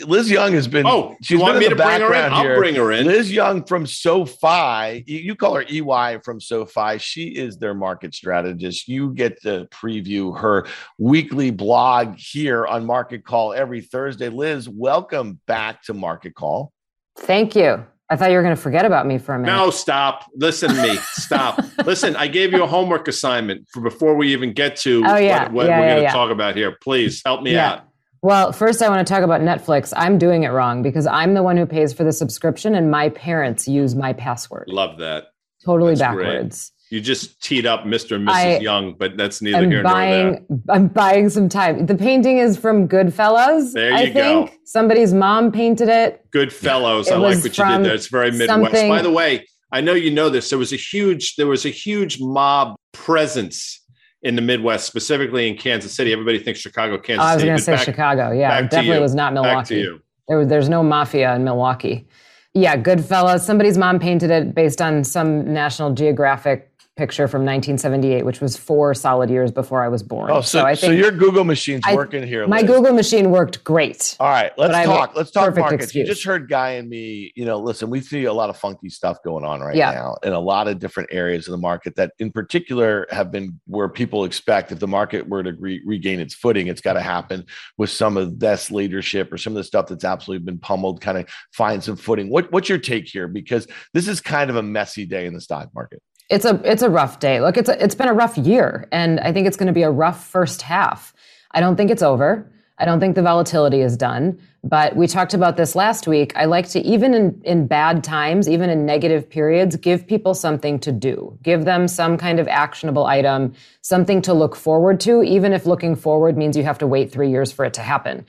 Liz 0.00 0.28
Young 0.28 0.52
has 0.54 0.66
been. 0.66 0.86
Oh, 0.86 1.14
she's 1.22 1.38
want 1.38 1.58
me 1.58 1.68
to 1.68 1.76
bring 1.76 2.00
her 2.00 2.14
in? 2.14 2.32
I'll 2.32 2.42
here. 2.42 2.56
bring 2.56 2.74
her 2.74 2.90
in. 2.90 3.06
Liz 3.06 3.30
Young 3.30 3.62
from 3.62 3.86
SoFi. 3.86 5.04
You, 5.06 5.18
you 5.18 5.34
call 5.36 5.54
her 5.54 5.64
EY 5.68 6.18
from 6.24 6.40
SoFi. 6.40 6.98
She 6.98 7.28
is 7.28 7.58
their 7.58 7.74
market 7.74 8.14
strategist. 8.14 8.88
You 8.88 9.12
get 9.12 9.40
to 9.42 9.68
preview 9.70 10.36
her 10.36 10.66
weekly 10.96 11.50
blog 11.50 12.16
here 12.16 12.66
on 12.66 12.84
Market 12.86 13.24
Call 13.24 13.52
every 13.52 13.82
Thursday. 13.82 14.30
Liz, 14.30 14.68
welcome 14.68 15.38
back 15.46 15.82
to 15.84 15.94
Market 15.94 16.34
Call. 16.34 16.72
Thank 17.18 17.54
you. 17.54 17.86
I 18.10 18.16
thought 18.16 18.30
you 18.30 18.36
were 18.36 18.42
going 18.42 18.56
to 18.56 18.60
forget 18.60 18.86
about 18.86 19.06
me 19.06 19.18
for 19.18 19.34
a 19.34 19.38
minute. 19.38 19.54
No, 19.54 19.70
stop. 19.70 20.30
Listen 20.34 20.74
to 20.74 20.82
me. 20.82 20.96
stop. 21.12 21.62
Listen, 21.84 22.16
I 22.16 22.26
gave 22.26 22.52
you 22.52 22.62
a 22.62 22.66
homework 22.66 23.06
assignment 23.06 23.68
for 23.70 23.82
before 23.82 24.14
we 24.14 24.32
even 24.32 24.54
get 24.54 24.76
to 24.76 25.02
oh, 25.06 25.16
yeah. 25.16 25.44
what, 25.44 25.52
what 25.52 25.66
yeah, 25.66 25.78
we're 25.78 25.86
yeah, 25.86 25.94
going 25.96 26.06
to 26.06 26.12
talk 26.12 26.30
about 26.30 26.56
here. 26.56 26.76
Please 26.80 27.20
help 27.24 27.42
me 27.42 27.56
out. 27.56 27.84
Well, 28.22 28.52
first, 28.52 28.82
I 28.82 28.88
want 28.88 29.06
to 29.06 29.12
talk 29.12 29.22
about 29.22 29.42
Netflix. 29.42 29.92
I'm 29.96 30.18
doing 30.18 30.42
it 30.42 30.48
wrong 30.48 30.82
because 30.82 31.06
I'm 31.06 31.34
the 31.34 31.42
one 31.42 31.56
who 31.56 31.66
pays 31.66 31.92
for 31.92 32.02
the 32.02 32.12
subscription 32.12 32.74
and 32.74 32.90
my 32.90 33.10
parents 33.10 33.68
use 33.68 33.94
my 33.94 34.12
password. 34.12 34.64
Love 34.68 34.98
that. 34.98 35.26
Totally 35.64 35.94
That's 35.94 36.00
backwards. 36.00 36.70
Great. 36.70 36.77
You 36.90 37.00
just 37.00 37.42
teed 37.42 37.66
up 37.66 37.84
Mr. 37.84 38.16
and 38.16 38.26
Mrs. 38.26 38.32
I 38.32 38.58
Young, 38.58 38.94
but 38.98 39.16
that's 39.16 39.42
neither 39.42 39.58
I'm 39.58 39.70
here 39.70 39.82
buying, 39.82 40.26
nor 40.26 40.40
there. 40.48 40.76
I'm 40.76 40.88
buying 40.88 41.28
some 41.28 41.48
time. 41.48 41.84
The 41.84 41.94
painting 41.94 42.38
is 42.38 42.56
from 42.56 42.88
Goodfellas. 42.88 43.72
There 43.74 43.90
you 43.90 43.96
I 43.96 44.12
think. 44.12 44.50
go. 44.50 44.56
Somebody's 44.64 45.12
mom 45.12 45.52
painted 45.52 45.88
it. 45.90 46.24
Goodfellas. 46.30 47.10
I 47.12 47.16
like 47.16 47.36
what 47.42 47.58
you 47.58 47.64
did 47.64 47.84
there. 47.84 47.94
It's 47.94 48.06
very 48.08 48.30
Midwest. 48.30 48.72
By 48.88 49.02
the 49.02 49.10
way, 49.10 49.46
I 49.70 49.82
know 49.82 49.92
you 49.92 50.10
know 50.10 50.30
this. 50.30 50.48
There 50.48 50.58
was 50.58 50.72
a 50.72 50.76
huge, 50.76 51.36
there 51.36 51.46
was 51.46 51.66
a 51.66 51.70
huge 51.70 52.18
mob 52.20 52.74
presence 52.92 53.84
in 54.22 54.34
the 54.34 54.42
Midwest, 54.42 54.86
specifically 54.86 55.46
in 55.46 55.56
Kansas 55.58 55.94
City. 55.94 56.12
Everybody 56.12 56.38
thinks 56.38 56.60
Chicago, 56.60 56.96
Kansas 56.98 57.24
I 57.24 57.34
was 57.34 57.44
going 57.44 57.56
to 57.56 57.62
say 57.62 57.74
back- 57.76 57.84
Chicago. 57.84 58.30
Yeah, 58.32 58.58
it 58.60 58.70
definitely 58.70 59.00
was 59.02 59.14
not 59.14 59.34
Milwaukee. 59.34 59.86
There, 60.26 60.38
was- 60.38 60.48
there's 60.48 60.68
no 60.70 60.82
mafia 60.82 61.34
in 61.36 61.44
Milwaukee. 61.44 62.08
Yeah, 62.54 62.76
Goodfellas. 62.76 63.40
Somebody's 63.40 63.76
mom 63.76 63.98
painted 63.98 64.30
it 64.30 64.54
based 64.54 64.80
on 64.80 65.04
some 65.04 65.52
National 65.52 65.92
Geographic 65.92 66.67
picture 66.98 67.28
from 67.28 67.42
1978, 67.42 68.26
which 68.26 68.40
was 68.40 68.56
four 68.56 68.92
solid 68.92 69.30
years 69.30 69.52
before 69.52 69.82
I 69.82 69.88
was 69.88 70.02
born. 70.02 70.32
Oh, 70.32 70.40
so, 70.40 70.58
so, 70.58 70.66
I 70.66 70.74
think 70.74 70.90
so 70.90 70.90
your 70.90 71.12
Google 71.12 71.44
machine's 71.44 71.84
I, 71.86 71.94
working 71.94 72.26
here. 72.26 72.46
My 72.48 72.60
Liz. 72.60 72.66
Google 72.66 72.92
machine 72.92 73.30
worked 73.30 73.62
great. 73.62 74.16
All 74.18 74.28
right, 74.28 74.52
let's 74.58 74.84
talk. 74.84 75.14
Let's 75.14 75.30
talk 75.30 75.56
markets. 75.56 75.84
Excuse. 75.84 76.08
You 76.08 76.12
just 76.12 76.26
heard 76.26 76.50
Guy 76.50 76.70
and 76.70 76.88
me. 76.88 77.32
You 77.36 77.44
know, 77.44 77.58
listen, 77.58 77.88
we 77.88 78.00
see 78.00 78.24
a 78.24 78.32
lot 78.32 78.50
of 78.50 78.58
funky 78.58 78.90
stuff 78.90 79.22
going 79.22 79.44
on 79.44 79.60
right 79.60 79.76
yeah. 79.76 79.92
now 79.92 80.16
in 80.24 80.32
a 80.32 80.40
lot 80.40 80.66
of 80.66 80.80
different 80.80 81.08
areas 81.12 81.46
of 81.46 81.52
the 81.52 81.58
market 81.58 81.94
that, 81.94 82.12
in 82.18 82.32
particular, 82.32 83.06
have 83.10 83.30
been 83.30 83.58
where 83.66 83.88
people 83.88 84.24
expect 84.24 84.72
if 84.72 84.80
the 84.80 84.88
market 84.88 85.28
were 85.28 85.44
to 85.44 85.52
re- 85.52 85.82
regain 85.86 86.18
its 86.18 86.34
footing, 86.34 86.66
it's 86.66 86.80
got 86.80 86.94
to 86.94 87.00
happen 87.00 87.46
with 87.76 87.90
some 87.90 88.16
of 88.16 88.40
this 88.40 88.72
leadership 88.72 89.32
or 89.32 89.38
some 89.38 89.52
of 89.52 89.58
the 89.58 89.64
stuff 89.64 89.86
that's 89.86 90.04
absolutely 90.04 90.44
been 90.44 90.58
pummeled. 90.58 91.00
Kind 91.00 91.18
of 91.18 91.28
find 91.52 91.82
some 91.82 91.96
footing. 91.96 92.28
What, 92.28 92.50
what's 92.50 92.68
your 92.68 92.78
take 92.78 93.06
here? 93.06 93.28
Because 93.28 93.68
this 93.94 94.08
is 94.08 94.20
kind 94.20 94.50
of 94.50 94.56
a 94.56 94.62
messy 94.62 95.06
day 95.06 95.26
in 95.26 95.32
the 95.32 95.40
stock 95.40 95.68
market 95.76 96.02
it's 96.28 96.44
a 96.44 96.60
it's 96.64 96.82
a 96.82 96.90
rough 96.90 97.20
day. 97.20 97.40
Look, 97.40 97.56
it's 97.56 97.68
a, 97.68 97.82
it's 97.82 97.94
been 97.94 98.08
a 98.08 98.14
rough 98.14 98.36
year, 98.36 98.86
and 98.92 99.20
I 99.20 99.32
think 99.32 99.46
it's 99.46 99.56
going 99.56 99.68
to 99.68 99.72
be 99.72 99.82
a 99.82 99.90
rough 99.90 100.26
first 100.26 100.62
half. 100.62 101.14
I 101.52 101.60
don't 101.60 101.76
think 101.76 101.90
it's 101.90 102.02
over. 102.02 102.50
I 102.80 102.84
don't 102.84 103.00
think 103.00 103.16
the 103.16 103.22
volatility 103.22 103.80
is 103.80 103.96
done. 103.96 104.38
But 104.64 104.96
we 104.96 105.06
talked 105.06 105.34
about 105.34 105.56
this 105.56 105.74
last 105.74 106.06
week. 106.06 106.32
I 106.36 106.44
like 106.44 106.68
to 106.70 106.80
even 106.80 107.14
in 107.14 107.40
in 107.44 107.66
bad 107.66 108.04
times, 108.04 108.48
even 108.48 108.68
in 108.68 108.84
negative 108.84 109.30
periods, 109.30 109.76
give 109.76 110.06
people 110.06 110.34
something 110.34 110.78
to 110.80 110.92
do. 110.92 111.38
Give 111.42 111.64
them 111.64 111.88
some 111.88 112.18
kind 112.18 112.38
of 112.40 112.48
actionable 112.48 113.06
item, 113.06 113.54
something 113.82 114.20
to 114.22 114.34
look 114.34 114.54
forward 114.56 115.00
to, 115.00 115.22
even 115.22 115.52
if 115.52 115.64
looking 115.64 115.96
forward 115.96 116.36
means 116.36 116.56
you 116.56 116.64
have 116.64 116.78
to 116.78 116.86
wait 116.86 117.10
three 117.10 117.30
years 117.30 117.52
for 117.52 117.64
it 117.64 117.74
to 117.74 117.82
happen. 117.82 118.26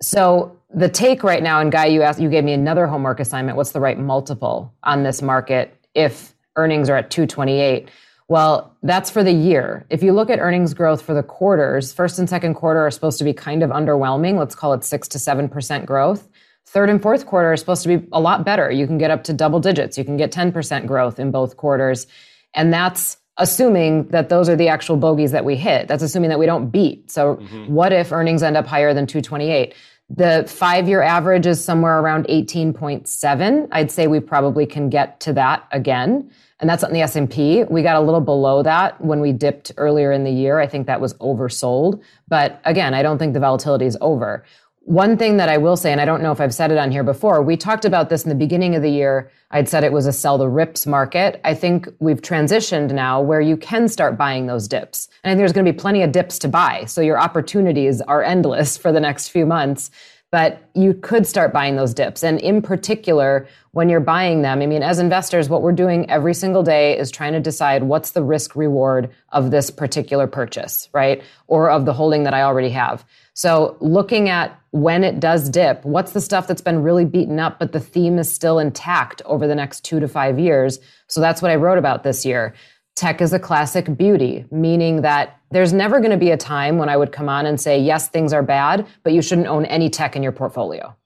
So 0.00 0.56
the 0.72 0.88
take 0.88 1.24
right 1.24 1.42
now, 1.42 1.60
and 1.60 1.72
Guy, 1.72 1.86
you 1.86 2.02
asked, 2.02 2.20
you 2.20 2.28
gave 2.28 2.44
me 2.44 2.52
another 2.52 2.86
homework 2.86 3.18
assignment. 3.18 3.56
What's 3.56 3.72
the 3.72 3.80
right 3.80 3.98
multiple 3.98 4.72
on 4.82 5.02
this 5.02 5.20
market 5.20 5.74
if 5.94 6.35
earnings 6.56 6.88
are 6.88 6.96
at 6.96 7.10
228. 7.10 7.88
Well, 8.28 8.76
that's 8.82 9.08
for 9.08 9.22
the 9.22 9.32
year. 9.32 9.86
If 9.88 10.02
you 10.02 10.12
look 10.12 10.30
at 10.30 10.40
earnings 10.40 10.74
growth 10.74 11.00
for 11.02 11.14
the 11.14 11.22
quarters, 11.22 11.92
first 11.92 12.18
and 12.18 12.28
second 12.28 12.54
quarter 12.54 12.80
are 12.80 12.90
supposed 12.90 13.18
to 13.18 13.24
be 13.24 13.32
kind 13.32 13.62
of 13.62 13.70
underwhelming. 13.70 14.36
Let's 14.36 14.56
call 14.56 14.72
it 14.72 14.82
six 14.82 15.06
to 15.08 15.18
7% 15.18 15.86
growth. 15.86 16.28
Third 16.66 16.90
and 16.90 17.00
fourth 17.00 17.26
quarter 17.26 17.52
are 17.52 17.56
supposed 17.56 17.84
to 17.84 17.96
be 17.96 18.06
a 18.12 18.20
lot 18.20 18.44
better. 18.44 18.68
You 18.70 18.88
can 18.88 18.98
get 18.98 19.12
up 19.12 19.22
to 19.24 19.32
double 19.32 19.60
digits. 19.60 19.96
You 19.96 20.04
can 20.04 20.16
get 20.16 20.32
10% 20.32 20.86
growth 20.86 21.20
in 21.20 21.30
both 21.30 21.56
quarters. 21.56 22.08
And 22.54 22.72
that's 22.72 23.16
assuming 23.38 24.08
that 24.08 24.28
those 24.28 24.48
are 24.48 24.56
the 24.56 24.68
actual 24.68 24.96
bogeys 24.96 25.30
that 25.30 25.44
we 25.44 25.54
hit. 25.54 25.86
That's 25.86 26.02
assuming 26.02 26.30
that 26.30 26.38
we 26.38 26.46
don't 26.46 26.70
beat. 26.70 27.10
So 27.10 27.36
mm-hmm. 27.36 27.72
what 27.72 27.92
if 27.92 28.10
earnings 28.10 28.42
end 28.42 28.56
up 28.56 28.66
higher 28.66 28.92
than 28.94 29.06
228? 29.06 29.74
The 30.08 30.44
five 30.48 30.88
year 30.88 31.02
average 31.02 31.46
is 31.46 31.64
somewhere 31.64 31.98
around 31.98 32.26
18.7. 32.28 33.68
I'd 33.72 33.90
say 33.90 34.06
we 34.06 34.20
probably 34.20 34.66
can 34.66 34.88
get 34.88 35.20
to 35.20 35.32
that 35.32 35.66
again 35.72 36.30
and 36.58 36.70
that's 36.70 36.82
on 36.82 36.92
the 36.92 37.02
S&P. 37.02 37.64
We 37.64 37.82
got 37.82 37.96
a 37.96 38.00
little 38.00 38.20
below 38.20 38.62
that 38.62 39.00
when 39.00 39.20
we 39.20 39.32
dipped 39.32 39.72
earlier 39.76 40.10
in 40.10 40.24
the 40.24 40.30
year. 40.30 40.58
I 40.58 40.66
think 40.66 40.86
that 40.86 41.00
was 41.00 41.12
oversold. 41.14 42.02
But 42.28 42.60
again, 42.64 42.94
I 42.94 43.02
don't 43.02 43.18
think 43.18 43.34
the 43.34 43.40
volatility 43.40 43.84
is 43.84 43.98
over. 44.00 44.44
One 44.86 45.16
thing 45.16 45.36
that 45.38 45.48
I 45.48 45.58
will 45.58 45.76
say, 45.76 45.90
and 45.90 46.00
I 46.00 46.04
don't 46.04 46.22
know 46.22 46.30
if 46.30 46.40
I've 46.40 46.54
said 46.54 46.70
it 46.70 46.78
on 46.78 46.92
here 46.92 47.02
before, 47.02 47.42
we 47.42 47.56
talked 47.56 47.84
about 47.84 48.08
this 48.08 48.22
in 48.22 48.28
the 48.28 48.36
beginning 48.36 48.76
of 48.76 48.82
the 48.82 48.88
year. 48.88 49.32
I'd 49.50 49.68
said 49.68 49.82
it 49.82 49.90
was 49.90 50.06
a 50.06 50.12
sell 50.12 50.38
the 50.38 50.48
rips 50.48 50.86
market. 50.86 51.40
I 51.42 51.54
think 51.54 51.88
we've 51.98 52.22
transitioned 52.22 52.92
now 52.92 53.20
where 53.20 53.40
you 53.40 53.56
can 53.56 53.88
start 53.88 54.16
buying 54.16 54.46
those 54.46 54.68
dips. 54.68 55.08
And 55.24 55.30
I 55.30 55.32
think 55.32 55.40
there's 55.40 55.52
going 55.52 55.66
to 55.66 55.72
be 55.72 55.76
plenty 55.76 56.02
of 56.02 56.12
dips 56.12 56.38
to 56.38 56.48
buy. 56.48 56.84
So 56.84 57.00
your 57.00 57.18
opportunities 57.18 58.00
are 58.00 58.22
endless 58.22 58.76
for 58.82 58.92
the 58.92 59.00
next 59.00 59.28
few 59.28 59.44
months 59.44 59.90
but 60.32 60.68
you 60.74 60.92
could 60.92 61.26
start 61.26 61.52
buying 61.52 61.76
those 61.76 61.94
dips. 61.94 62.24
And 62.24 62.40
in 62.40 62.60
particular, 62.60 63.46
when 63.76 63.90
you're 63.90 64.00
buying 64.00 64.40
them, 64.40 64.62
I 64.62 64.66
mean, 64.66 64.82
as 64.82 64.98
investors, 64.98 65.50
what 65.50 65.60
we're 65.60 65.70
doing 65.70 66.08
every 66.08 66.32
single 66.32 66.62
day 66.62 66.96
is 66.96 67.10
trying 67.10 67.34
to 67.34 67.40
decide 67.40 67.82
what's 67.82 68.12
the 68.12 68.22
risk 68.22 68.56
reward 68.56 69.10
of 69.32 69.50
this 69.50 69.68
particular 69.68 70.26
purchase, 70.26 70.88
right? 70.94 71.22
Or 71.46 71.68
of 71.68 71.84
the 71.84 71.92
holding 71.92 72.22
that 72.22 72.32
I 72.32 72.40
already 72.40 72.70
have. 72.70 73.04
So 73.34 73.76
looking 73.80 74.30
at 74.30 74.58
when 74.70 75.04
it 75.04 75.20
does 75.20 75.50
dip, 75.50 75.84
what's 75.84 76.12
the 76.12 76.22
stuff 76.22 76.46
that's 76.46 76.62
been 76.62 76.82
really 76.82 77.04
beaten 77.04 77.38
up, 77.38 77.58
but 77.58 77.72
the 77.72 77.78
theme 77.78 78.18
is 78.18 78.32
still 78.32 78.58
intact 78.58 79.20
over 79.26 79.46
the 79.46 79.54
next 79.54 79.84
two 79.84 80.00
to 80.00 80.08
five 80.08 80.38
years. 80.38 80.78
So 81.06 81.20
that's 81.20 81.42
what 81.42 81.50
I 81.50 81.56
wrote 81.56 81.76
about 81.76 82.02
this 82.02 82.24
year. 82.24 82.54
Tech 82.94 83.20
is 83.20 83.34
a 83.34 83.38
classic 83.38 83.94
beauty, 83.94 84.46
meaning 84.50 85.02
that 85.02 85.38
there's 85.50 85.74
never 85.74 85.98
going 85.98 86.12
to 86.12 86.16
be 86.16 86.30
a 86.30 86.38
time 86.38 86.78
when 86.78 86.88
I 86.88 86.96
would 86.96 87.12
come 87.12 87.28
on 87.28 87.44
and 87.44 87.60
say, 87.60 87.78
yes, 87.78 88.08
things 88.08 88.32
are 88.32 88.42
bad, 88.42 88.86
but 89.02 89.12
you 89.12 89.20
shouldn't 89.20 89.48
own 89.48 89.66
any 89.66 89.90
tech 89.90 90.16
in 90.16 90.22
your 90.22 90.32
portfolio. 90.32 90.96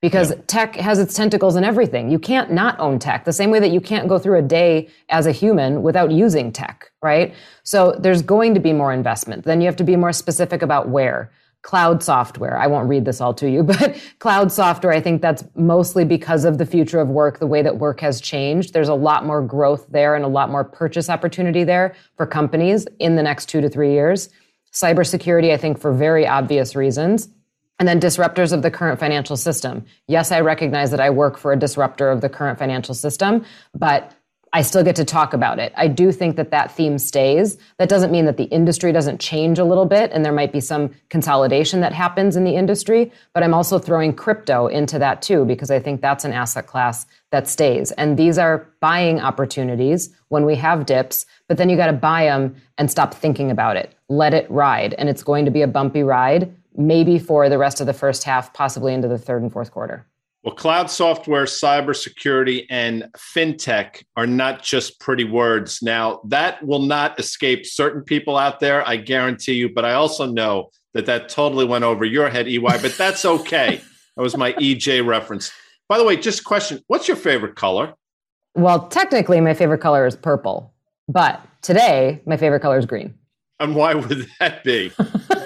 Because 0.00 0.30
yeah. 0.30 0.40
tech 0.46 0.76
has 0.76 0.98
its 1.00 1.14
tentacles 1.14 1.56
in 1.56 1.64
everything. 1.64 2.10
You 2.10 2.20
can't 2.20 2.52
not 2.52 2.78
own 2.78 2.98
tech, 2.98 3.24
the 3.24 3.32
same 3.32 3.50
way 3.50 3.58
that 3.58 3.70
you 3.70 3.80
can't 3.80 4.08
go 4.08 4.18
through 4.18 4.38
a 4.38 4.42
day 4.42 4.88
as 5.08 5.26
a 5.26 5.32
human 5.32 5.82
without 5.82 6.12
using 6.12 6.52
tech, 6.52 6.92
right? 7.02 7.34
So 7.64 7.96
there's 7.98 8.22
going 8.22 8.54
to 8.54 8.60
be 8.60 8.72
more 8.72 8.92
investment. 8.92 9.44
Then 9.44 9.60
you 9.60 9.66
have 9.66 9.76
to 9.76 9.84
be 9.84 9.96
more 9.96 10.12
specific 10.12 10.62
about 10.62 10.88
where 10.88 11.32
cloud 11.62 12.02
software. 12.02 12.56
I 12.56 12.66
won't 12.66 12.88
read 12.88 13.04
this 13.04 13.20
all 13.20 13.34
to 13.34 13.50
you, 13.50 13.62
but 13.64 14.00
cloud 14.18 14.52
software, 14.52 14.92
I 14.92 15.00
think 15.00 15.20
that's 15.20 15.44
mostly 15.54 16.04
because 16.04 16.44
of 16.44 16.58
the 16.58 16.66
future 16.66 17.00
of 17.00 17.08
work, 17.08 17.38
the 17.38 17.46
way 17.46 17.62
that 17.62 17.78
work 17.78 18.00
has 18.00 18.20
changed. 18.20 18.72
There's 18.72 18.88
a 18.88 18.94
lot 18.94 19.26
more 19.26 19.42
growth 19.42 19.86
there 19.88 20.14
and 20.14 20.24
a 20.24 20.28
lot 20.28 20.50
more 20.50 20.64
purchase 20.64 21.10
opportunity 21.10 21.64
there 21.64 21.94
for 22.16 22.26
companies 22.26 22.86
in 22.98 23.16
the 23.16 23.22
next 23.22 23.46
two 23.46 23.60
to 23.60 23.68
three 23.68 23.92
years. 23.92 24.28
Cybersecurity, 24.72 25.52
I 25.52 25.56
think, 25.56 25.78
for 25.78 25.92
very 25.92 26.26
obvious 26.26 26.76
reasons. 26.76 27.28
And 27.78 27.86
then 27.86 28.00
disruptors 28.00 28.52
of 28.52 28.62
the 28.62 28.70
current 28.70 28.98
financial 28.98 29.36
system. 29.36 29.84
Yes, 30.08 30.32
I 30.32 30.40
recognize 30.40 30.90
that 30.90 31.00
I 31.00 31.10
work 31.10 31.38
for 31.38 31.52
a 31.52 31.56
disruptor 31.56 32.10
of 32.10 32.20
the 32.20 32.28
current 32.28 32.58
financial 32.58 32.94
system, 32.94 33.44
but 33.72 34.14
I 34.52 34.62
still 34.62 34.82
get 34.82 34.96
to 34.96 35.04
talk 35.04 35.34
about 35.34 35.58
it. 35.58 35.72
I 35.76 35.88
do 35.88 36.10
think 36.10 36.36
that 36.36 36.50
that 36.50 36.72
theme 36.72 36.98
stays. 36.98 37.58
That 37.78 37.88
doesn't 37.88 38.10
mean 38.10 38.24
that 38.24 38.36
the 38.36 38.44
industry 38.44 38.92
doesn't 38.92 39.20
change 39.20 39.58
a 39.58 39.64
little 39.64 39.84
bit 39.84 40.10
and 40.12 40.24
there 40.24 40.32
might 40.32 40.52
be 40.52 40.60
some 40.60 40.90
consolidation 41.10 41.80
that 41.80 41.92
happens 41.92 42.36
in 42.36 42.44
the 42.44 42.56
industry, 42.56 43.12
but 43.34 43.42
I'm 43.42 43.54
also 43.54 43.78
throwing 43.78 44.14
crypto 44.14 44.66
into 44.66 44.98
that 44.98 45.20
too 45.22 45.44
because 45.44 45.70
I 45.70 45.78
think 45.78 46.00
that's 46.00 46.24
an 46.24 46.32
asset 46.32 46.66
class 46.66 47.06
that 47.30 47.46
stays. 47.46 47.92
And 47.92 48.16
these 48.16 48.38
are 48.38 48.66
buying 48.80 49.20
opportunities 49.20 50.14
when 50.28 50.46
we 50.46 50.54
have 50.56 50.86
dips, 50.86 51.26
but 51.46 51.58
then 51.58 51.68
you 51.68 51.76
got 51.76 51.88
to 51.88 51.92
buy 51.92 52.24
them 52.24 52.56
and 52.78 52.90
stop 52.90 53.12
thinking 53.12 53.50
about 53.50 53.76
it. 53.76 53.94
Let 54.08 54.32
it 54.32 54.50
ride 54.50 54.94
and 54.94 55.08
it's 55.08 55.22
going 55.22 55.44
to 55.44 55.50
be 55.50 55.62
a 55.62 55.68
bumpy 55.68 56.02
ride 56.02 56.54
maybe 56.78 57.18
for 57.18 57.48
the 57.48 57.58
rest 57.58 57.80
of 57.80 57.86
the 57.86 57.92
first 57.92 58.24
half, 58.24 58.54
possibly 58.54 58.94
into 58.94 59.08
the 59.08 59.18
third 59.18 59.42
and 59.42 59.52
fourth 59.52 59.72
quarter. 59.72 60.06
Well, 60.44 60.54
cloud 60.54 60.88
software, 60.88 61.44
cybersecurity, 61.44 62.64
and 62.70 63.08
fintech 63.16 64.04
are 64.16 64.26
not 64.26 64.62
just 64.62 65.00
pretty 65.00 65.24
words. 65.24 65.82
Now, 65.82 66.20
that 66.24 66.64
will 66.64 66.82
not 66.82 67.18
escape 67.18 67.66
certain 67.66 68.02
people 68.02 68.38
out 68.38 68.60
there, 68.60 68.86
I 68.86 68.96
guarantee 68.96 69.54
you. 69.54 69.68
But 69.68 69.84
I 69.84 69.94
also 69.94 70.26
know 70.26 70.70
that 70.94 71.06
that 71.06 71.28
totally 71.28 71.64
went 71.64 71.84
over 71.84 72.04
your 72.04 72.30
head, 72.30 72.46
EY, 72.46 72.60
but 72.60 72.94
that's 72.96 73.24
okay. 73.24 73.80
that 74.16 74.22
was 74.22 74.36
my 74.36 74.52
EJ 74.54 75.04
reference. 75.04 75.52
By 75.88 75.98
the 75.98 76.04
way, 76.04 76.16
just 76.16 76.40
a 76.40 76.44
question 76.44 76.82
what's 76.86 77.08
your 77.08 77.16
favorite 77.16 77.56
color? 77.56 77.94
Well, 78.54 78.88
technically, 78.88 79.40
my 79.40 79.54
favorite 79.54 79.80
color 79.80 80.06
is 80.06 80.16
purple, 80.16 80.72
but 81.08 81.44
today, 81.62 82.22
my 82.26 82.36
favorite 82.36 82.60
color 82.60 82.78
is 82.78 82.86
green. 82.86 83.14
And 83.60 83.74
why 83.74 83.94
would 83.94 84.28
that 84.38 84.62
be? 84.62 84.92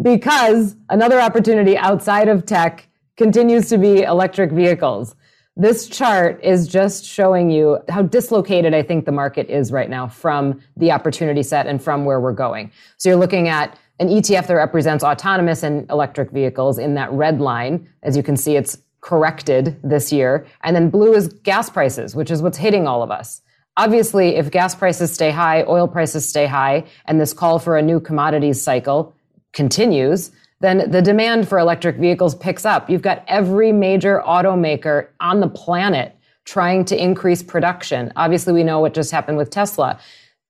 because 0.00 0.76
another 0.88 1.20
opportunity 1.20 1.76
outside 1.76 2.28
of 2.28 2.46
tech 2.46 2.88
continues 3.16 3.68
to 3.68 3.78
be 3.78 4.02
electric 4.02 4.52
vehicles. 4.52 5.14
This 5.56 5.86
chart 5.86 6.42
is 6.42 6.66
just 6.66 7.04
showing 7.04 7.48
you 7.48 7.78
how 7.88 8.02
dislocated 8.02 8.74
I 8.74 8.82
think 8.82 9.04
the 9.04 9.12
market 9.12 9.48
is 9.48 9.70
right 9.70 9.88
now 9.88 10.08
from 10.08 10.60
the 10.76 10.90
opportunity 10.90 11.44
set 11.44 11.68
and 11.68 11.80
from 11.80 12.04
where 12.04 12.20
we're 12.20 12.32
going. 12.32 12.72
So 12.96 13.08
you're 13.08 13.18
looking 13.18 13.48
at 13.48 13.78
an 14.00 14.08
ETF 14.08 14.48
that 14.48 14.54
represents 14.54 15.04
autonomous 15.04 15.62
and 15.62 15.88
electric 15.90 16.32
vehicles 16.32 16.78
in 16.78 16.94
that 16.94 17.12
red 17.12 17.40
line. 17.40 17.88
As 18.02 18.16
you 18.16 18.24
can 18.24 18.36
see, 18.36 18.56
it's 18.56 18.78
corrected 19.00 19.78
this 19.84 20.12
year. 20.12 20.44
And 20.64 20.74
then 20.74 20.90
blue 20.90 21.14
is 21.14 21.28
gas 21.28 21.70
prices, 21.70 22.16
which 22.16 22.32
is 22.32 22.42
what's 22.42 22.58
hitting 22.58 22.88
all 22.88 23.02
of 23.04 23.12
us. 23.12 23.40
Obviously, 23.76 24.36
if 24.36 24.50
gas 24.50 24.74
prices 24.74 25.12
stay 25.12 25.30
high, 25.30 25.62
oil 25.64 25.86
prices 25.86 26.28
stay 26.28 26.46
high, 26.46 26.84
and 27.06 27.20
this 27.20 27.32
call 27.32 27.58
for 27.58 27.76
a 27.76 27.82
new 27.82 28.00
commodities 28.00 28.60
cycle 28.60 29.14
continues, 29.54 30.30
then 30.60 30.90
the 30.90 31.02
demand 31.02 31.48
for 31.48 31.58
electric 31.58 31.96
vehicles 31.96 32.34
picks 32.34 32.64
up. 32.64 32.88
You've 32.88 33.02
got 33.02 33.24
every 33.28 33.72
major 33.72 34.22
automaker 34.26 35.08
on 35.20 35.40
the 35.40 35.48
planet 35.48 36.14
trying 36.44 36.84
to 36.86 37.02
increase 37.02 37.42
production. 37.42 38.12
Obviously, 38.16 38.52
we 38.52 38.62
know 38.62 38.80
what 38.80 38.94
just 38.94 39.10
happened 39.10 39.38
with 39.38 39.50
Tesla. 39.50 39.98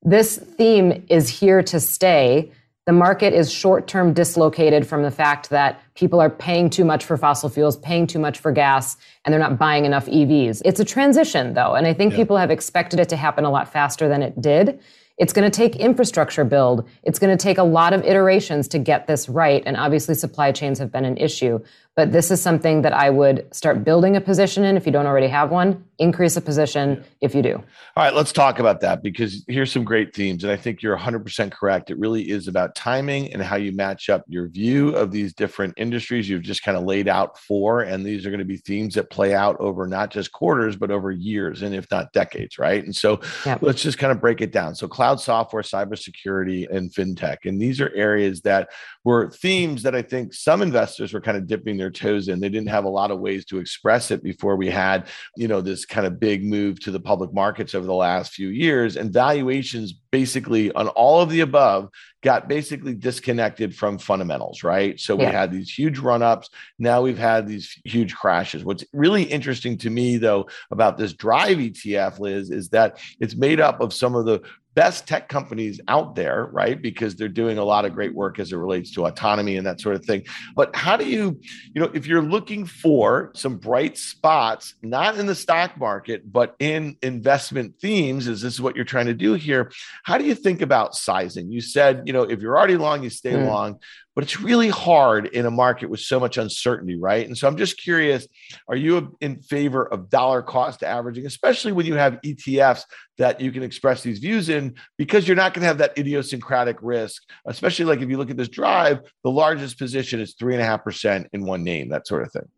This 0.02 0.36
theme 0.36 1.04
is 1.08 1.28
here 1.28 1.62
to 1.62 1.80
stay. 1.80 2.52
The 2.86 2.92
market 2.92 3.32
is 3.32 3.50
short 3.50 3.86
term 3.86 4.12
dislocated 4.12 4.86
from 4.86 5.02
the 5.02 5.10
fact 5.10 5.48
that 5.50 5.80
people 5.94 6.20
are 6.20 6.28
paying 6.28 6.68
too 6.68 6.84
much 6.84 7.04
for 7.04 7.16
fossil 7.16 7.48
fuels, 7.48 7.78
paying 7.78 8.06
too 8.06 8.18
much 8.18 8.38
for 8.38 8.52
gas, 8.52 8.96
and 9.24 9.32
they're 9.32 9.40
not 9.40 9.58
buying 9.58 9.86
enough 9.86 10.04
EVs. 10.06 10.60
It's 10.64 10.80
a 10.80 10.84
transition, 10.84 11.54
though, 11.54 11.74
and 11.74 11.86
I 11.86 11.94
think 11.94 12.12
yeah. 12.12 12.18
people 12.18 12.36
have 12.36 12.50
expected 12.50 13.00
it 13.00 13.08
to 13.08 13.16
happen 13.16 13.44
a 13.44 13.50
lot 13.50 13.72
faster 13.72 14.08
than 14.08 14.22
it 14.22 14.40
did. 14.40 14.80
It's 15.16 15.32
going 15.32 15.48
to 15.48 15.56
take 15.56 15.76
infrastructure 15.76 16.44
build. 16.44 16.88
It's 17.04 17.18
going 17.18 17.36
to 17.36 17.40
take 17.40 17.58
a 17.58 17.62
lot 17.62 17.92
of 17.92 18.04
iterations 18.04 18.66
to 18.68 18.78
get 18.78 19.06
this 19.06 19.28
right. 19.28 19.62
And 19.64 19.76
obviously 19.76 20.14
supply 20.14 20.50
chains 20.50 20.78
have 20.80 20.90
been 20.90 21.04
an 21.04 21.16
issue. 21.16 21.60
But 21.96 22.10
this 22.10 22.32
is 22.32 22.42
something 22.42 22.82
that 22.82 22.92
I 22.92 23.10
would 23.10 23.46
start 23.54 23.84
building 23.84 24.16
a 24.16 24.20
position 24.20 24.64
in 24.64 24.76
if 24.76 24.84
you 24.84 24.90
don't 24.90 25.06
already 25.06 25.28
have 25.28 25.50
one, 25.50 25.84
increase 25.98 26.36
a 26.36 26.40
position 26.40 27.04
if 27.20 27.36
you 27.36 27.42
do. 27.42 27.54
All 27.96 28.04
right, 28.04 28.12
let's 28.12 28.32
talk 28.32 28.58
about 28.58 28.80
that 28.80 29.00
because 29.00 29.44
here's 29.46 29.70
some 29.70 29.84
great 29.84 30.12
themes. 30.12 30.42
And 30.42 30.52
I 30.52 30.56
think 30.56 30.82
you're 30.82 30.96
100% 30.96 31.52
correct. 31.52 31.90
It 31.90 31.98
really 31.98 32.30
is 32.30 32.48
about 32.48 32.74
timing 32.74 33.32
and 33.32 33.40
how 33.40 33.54
you 33.54 33.70
match 33.70 34.10
up 34.10 34.24
your 34.26 34.48
view 34.48 34.88
of 34.96 35.12
these 35.12 35.32
different 35.32 35.74
industries 35.76 36.28
you've 36.28 36.42
just 36.42 36.64
kind 36.64 36.76
of 36.76 36.82
laid 36.82 37.06
out 37.06 37.38
for. 37.38 37.82
And 37.82 38.04
these 38.04 38.26
are 38.26 38.30
going 38.30 38.40
to 38.40 38.44
be 38.44 38.56
themes 38.56 38.94
that 38.94 39.10
play 39.10 39.32
out 39.32 39.56
over 39.60 39.86
not 39.86 40.10
just 40.10 40.32
quarters, 40.32 40.74
but 40.74 40.90
over 40.90 41.12
years 41.12 41.62
and 41.62 41.74
if 41.74 41.88
not 41.92 42.12
decades, 42.12 42.58
right? 42.58 42.84
And 42.84 42.94
so 42.94 43.20
let's 43.60 43.82
just 43.82 43.98
kind 43.98 44.10
of 44.10 44.20
break 44.20 44.40
it 44.40 44.50
down. 44.50 44.74
So, 44.74 44.88
cloud 44.88 45.20
software, 45.20 45.62
cybersecurity, 45.62 46.68
and 46.68 46.92
fintech. 46.92 47.38
And 47.44 47.60
these 47.60 47.80
are 47.80 47.92
areas 47.94 48.40
that 48.40 48.70
were 49.04 49.30
themes 49.30 49.84
that 49.84 49.94
I 49.94 50.02
think 50.02 50.34
some 50.34 50.60
investors 50.60 51.12
were 51.12 51.20
kind 51.20 51.36
of 51.36 51.46
dipping 51.46 51.76
their 51.76 51.83
toes 51.90 52.28
in. 52.28 52.40
They 52.40 52.48
didn't 52.48 52.68
have 52.68 52.84
a 52.84 52.88
lot 52.88 53.10
of 53.10 53.20
ways 53.20 53.44
to 53.46 53.58
express 53.58 54.10
it 54.10 54.22
before 54.22 54.56
we 54.56 54.70
had, 54.70 55.08
you 55.36 55.48
know, 55.48 55.60
this 55.60 55.84
kind 55.84 56.06
of 56.06 56.20
big 56.20 56.44
move 56.44 56.80
to 56.80 56.90
the 56.90 57.00
public 57.00 57.32
markets 57.32 57.74
over 57.74 57.86
the 57.86 57.94
last 57.94 58.32
few 58.32 58.48
years. 58.48 58.96
And 58.96 59.12
valuations 59.12 59.92
basically 59.92 60.72
on 60.72 60.88
all 60.88 61.20
of 61.20 61.30
the 61.30 61.40
above 61.40 61.90
got 62.24 62.48
basically 62.48 62.94
disconnected 62.94 63.76
from 63.76 63.98
fundamentals, 63.98 64.64
right? 64.64 64.98
So 64.98 65.14
we 65.14 65.26
had 65.26 65.52
these 65.52 65.70
huge 65.70 65.98
run 65.98 66.22
ups. 66.22 66.48
Now 66.78 67.02
we've 67.02 67.18
had 67.18 67.46
these 67.46 67.78
huge 67.84 68.14
crashes. 68.14 68.64
What's 68.64 68.84
really 68.94 69.24
interesting 69.24 69.76
to 69.78 69.90
me, 69.90 70.16
though, 70.16 70.48
about 70.70 70.96
this 70.96 71.12
drive 71.12 71.58
ETF, 71.58 72.18
Liz, 72.18 72.50
is 72.50 72.70
that 72.70 72.98
it's 73.20 73.36
made 73.36 73.60
up 73.60 73.80
of 73.82 73.92
some 73.92 74.14
of 74.14 74.24
the 74.24 74.42
best 74.74 75.06
tech 75.06 75.28
companies 75.28 75.80
out 75.88 76.14
there, 76.14 76.46
right? 76.46 76.80
Because 76.80 77.14
they're 77.14 77.28
doing 77.28 77.58
a 77.58 77.64
lot 77.64 77.84
of 77.84 77.94
great 77.94 78.14
work 78.14 78.38
as 78.38 78.52
it 78.52 78.56
relates 78.56 78.90
to 78.92 79.06
autonomy 79.06 79.56
and 79.56 79.66
that 79.66 79.80
sort 79.80 79.94
of 79.94 80.04
thing. 80.04 80.24
But 80.56 80.74
how 80.74 80.96
do 80.96 81.08
you, 81.08 81.40
you 81.74 81.80
know, 81.80 81.90
if 81.94 82.06
you're 82.06 82.22
looking 82.22 82.66
for 82.66 83.30
some 83.34 83.56
bright 83.56 83.96
spots, 83.96 84.74
not 84.82 85.16
in 85.16 85.26
the 85.26 85.34
stock 85.34 85.78
market, 85.78 86.32
but 86.32 86.56
in 86.58 86.96
investment 87.02 87.78
themes, 87.80 88.26
is 88.26 88.42
this 88.42 88.58
what 88.58 88.74
you're 88.74 88.84
trying 88.84 89.06
to 89.06 89.14
do 89.14 89.34
here? 89.34 89.70
How 90.02 90.18
do 90.18 90.24
you 90.24 90.34
think 90.34 90.60
about 90.60 90.94
sizing? 90.94 91.52
You 91.52 91.60
said, 91.60 92.02
you 92.04 92.12
know, 92.14 92.22
if 92.22 92.40
you're 92.40 92.56
already 92.56 92.76
long, 92.76 93.02
you 93.02 93.10
stay 93.10 93.32
mm. 93.32 93.46
long 93.46 93.78
but 94.14 94.22
it's 94.22 94.40
really 94.40 94.68
hard 94.68 95.26
in 95.26 95.44
a 95.44 95.50
market 95.50 95.90
with 95.90 96.00
so 96.00 96.20
much 96.20 96.38
uncertainty, 96.38 96.96
right? 96.96 97.26
And 97.26 97.36
so 97.36 97.48
I'm 97.48 97.56
just 97.56 97.80
curious 97.80 98.26
are 98.68 98.76
you 98.76 99.16
in 99.20 99.42
favor 99.42 99.84
of 99.84 100.08
dollar 100.08 100.42
cost 100.42 100.82
averaging, 100.82 101.26
especially 101.26 101.72
when 101.72 101.86
you 101.86 101.94
have 101.94 102.20
ETFs 102.24 102.84
that 103.18 103.40
you 103.40 103.50
can 103.50 103.62
express 103.62 104.02
these 104.02 104.20
views 104.20 104.48
in, 104.48 104.74
because 104.96 105.26
you're 105.26 105.36
not 105.36 105.52
going 105.52 105.62
to 105.62 105.66
have 105.66 105.78
that 105.78 105.98
idiosyncratic 105.98 106.78
risk, 106.80 107.22
especially 107.46 107.86
like 107.86 108.00
if 108.00 108.08
you 108.08 108.16
look 108.16 108.30
at 108.30 108.36
this 108.36 108.48
drive, 108.48 109.00
the 109.24 109.30
largest 109.30 109.78
position 109.78 110.20
is 110.20 110.34
3.5% 110.34 111.26
in 111.32 111.44
one 111.44 111.64
name, 111.64 111.88
that 111.88 112.06
sort 112.06 112.22
of 112.22 112.32
thing. 112.32 112.48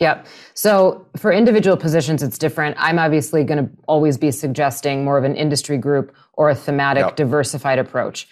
Yep. 0.00 0.26
So 0.54 1.06
for 1.16 1.30
individual 1.30 1.76
positions, 1.76 2.22
it's 2.22 2.38
different. 2.38 2.74
I'm 2.78 2.98
obviously 2.98 3.44
going 3.44 3.66
to 3.66 3.70
always 3.86 4.16
be 4.16 4.30
suggesting 4.30 5.04
more 5.04 5.18
of 5.18 5.24
an 5.24 5.36
industry 5.36 5.76
group 5.76 6.16
or 6.32 6.48
a 6.48 6.54
thematic 6.54 7.04
yep. 7.04 7.16
diversified 7.16 7.78
approach 7.78 8.26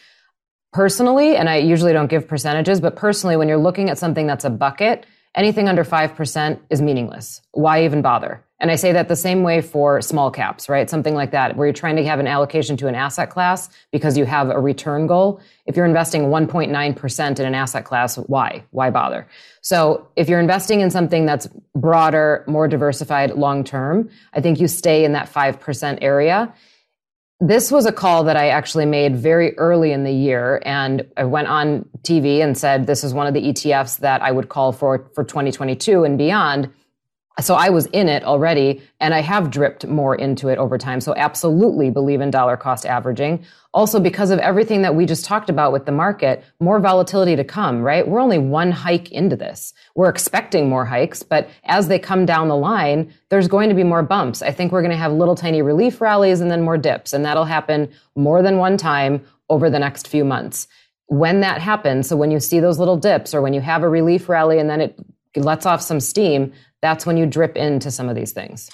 personally, 0.72 1.36
and 1.36 1.48
I 1.48 1.56
usually 1.56 1.92
don't 1.92 2.08
give 2.08 2.28
percentages, 2.28 2.80
but 2.80 2.96
personally, 2.96 3.36
when 3.36 3.48
you're 3.48 3.58
looking 3.58 3.90
at 3.90 3.98
something 3.98 4.26
that's 4.26 4.44
a 4.44 4.50
bucket, 4.50 5.06
anything 5.34 5.68
under 5.68 5.84
5% 5.84 6.60
is 6.70 6.80
meaningless. 6.80 7.42
Why 7.52 7.84
even 7.84 8.02
bother? 8.02 8.44
And 8.60 8.72
I 8.72 8.74
say 8.74 8.90
that 8.92 9.06
the 9.06 9.14
same 9.14 9.44
way 9.44 9.60
for 9.60 10.02
small 10.02 10.32
caps, 10.32 10.68
right? 10.68 10.90
Something 10.90 11.14
like 11.14 11.30
that, 11.30 11.56
where 11.56 11.68
you're 11.68 11.72
trying 11.72 11.94
to 11.94 12.04
have 12.04 12.18
an 12.18 12.26
allocation 12.26 12.76
to 12.78 12.88
an 12.88 12.96
asset 12.96 13.30
class 13.30 13.70
because 13.92 14.18
you 14.18 14.24
have 14.24 14.50
a 14.50 14.58
return 14.58 15.06
goal. 15.06 15.40
If 15.66 15.76
you're 15.76 15.86
investing 15.86 16.22
1.9% 16.22 17.38
in 17.38 17.46
an 17.46 17.54
asset 17.54 17.84
class, 17.84 18.16
why? 18.16 18.64
Why 18.72 18.90
bother? 18.90 19.28
So 19.60 20.08
if 20.16 20.28
you're 20.28 20.40
investing 20.40 20.80
in 20.80 20.90
something 20.90 21.24
that's 21.24 21.46
broader, 21.76 22.42
more 22.48 22.66
diversified 22.66 23.30
long 23.34 23.62
term, 23.62 24.10
I 24.32 24.40
think 24.40 24.58
you 24.58 24.66
stay 24.66 25.04
in 25.04 25.12
that 25.12 25.32
5% 25.32 25.98
area. 26.02 26.52
This 27.40 27.70
was 27.70 27.86
a 27.86 27.92
call 27.92 28.24
that 28.24 28.36
I 28.36 28.48
actually 28.48 28.86
made 28.86 29.16
very 29.16 29.56
early 29.58 29.92
in 29.92 30.02
the 30.02 30.12
year. 30.12 30.60
And 30.64 31.06
I 31.16 31.24
went 31.24 31.46
on 31.46 31.88
TV 32.02 32.42
and 32.42 32.58
said, 32.58 32.86
this 32.86 33.04
is 33.04 33.14
one 33.14 33.28
of 33.28 33.34
the 33.34 33.42
ETFs 33.42 33.98
that 33.98 34.22
I 34.22 34.32
would 34.32 34.48
call 34.48 34.72
for 34.72 35.08
for 35.14 35.22
2022 35.22 36.02
and 36.02 36.18
beyond. 36.18 36.70
So 37.40 37.54
I 37.54 37.70
was 37.70 37.86
in 37.86 38.08
it 38.08 38.24
already 38.24 38.82
and 39.00 39.14
I 39.14 39.20
have 39.20 39.50
dripped 39.50 39.86
more 39.86 40.16
into 40.16 40.48
it 40.48 40.58
over 40.58 40.76
time. 40.76 41.00
So 41.00 41.14
absolutely 41.16 41.88
believe 41.90 42.20
in 42.20 42.30
dollar 42.30 42.56
cost 42.56 42.84
averaging. 42.84 43.44
Also 43.72 44.00
because 44.00 44.30
of 44.30 44.40
everything 44.40 44.82
that 44.82 44.94
we 44.96 45.06
just 45.06 45.24
talked 45.24 45.48
about 45.48 45.72
with 45.72 45.86
the 45.86 45.92
market, 45.92 46.42
more 46.58 46.80
volatility 46.80 47.36
to 47.36 47.44
come, 47.44 47.80
right? 47.80 48.06
We're 48.06 48.20
only 48.20 48.38
one 48.38 48.72
hike 48.72 49.12
into 49.12 49.36
this. 49.36 49.72
We're 49.94 50.08
expecting 50.08 50.68
more 50.68 50.84
hikes, 50.84 51.22
but 51.22 51.48
as 51.64 51.86
they 51.86 51.98
come 51.98 52.26
down 52.26 52.48
the 52.48 52.56
line, 52.56 53.12
there's 53.28 53.46
going 53.46 53.68
to 53.68 53.74
be 53.74 53.84
more 53.84 54.02
bumps. 54.02 54.42
I 54.42 54.50
think 54.50 54.72
we're 54.72 54.82
going 54.82 54.90
to 54.90 54.96
have 54.96 55.12
little 55.12 55.36
tiny 55.36 55.62
relief 55.62 56.00
rallies 56.00 56.40
and 56.40 56.50
then 56.50 56.62
more 56.62 56.78
dips. 56.78 57.12
And 57.12 57.24
that'll 57.24 57.44
happen 57.44 57.90
more 58.16 58.42
than 58.42 58.58
one 58.58 58.76
time 58.76 59.24
over 59.48 59.70
the 59.70 59.78
next 59.78 60.08
few 60.08 60.24
months. 60.24 60.66
When 61.06 61.40
that 61.40 61.60
happens, 61.60 62.08
so 62.08 62.16
when 62.16 62.30
you 62.30 62.40
see 62.40 62.58
those 62.60 62.78
little 62.78 62.96
dips 62.96 63.32
or 63.32 63.40
when 63.42 63.54
you 63.54 63.60
have 63.60 63.82
a 63.82 63.88
relief 63.88 64.28
rally 64.28 64.58
and 64.58 64.68
then 64.68 64.80
it 64.80 64.98
lets 65.36 65.66
off 65.66 65.80
some 65.80 66.00
steam, 66.00 66.52
that's 66.82 67.06
when 67.06 67.16
you 67.16 67.26
drip 67.26 67.56
into 67.56 67.90
some 67.90 68.08
of 68.08 68.16
these 68.16 68.32
things. 68.32 68.70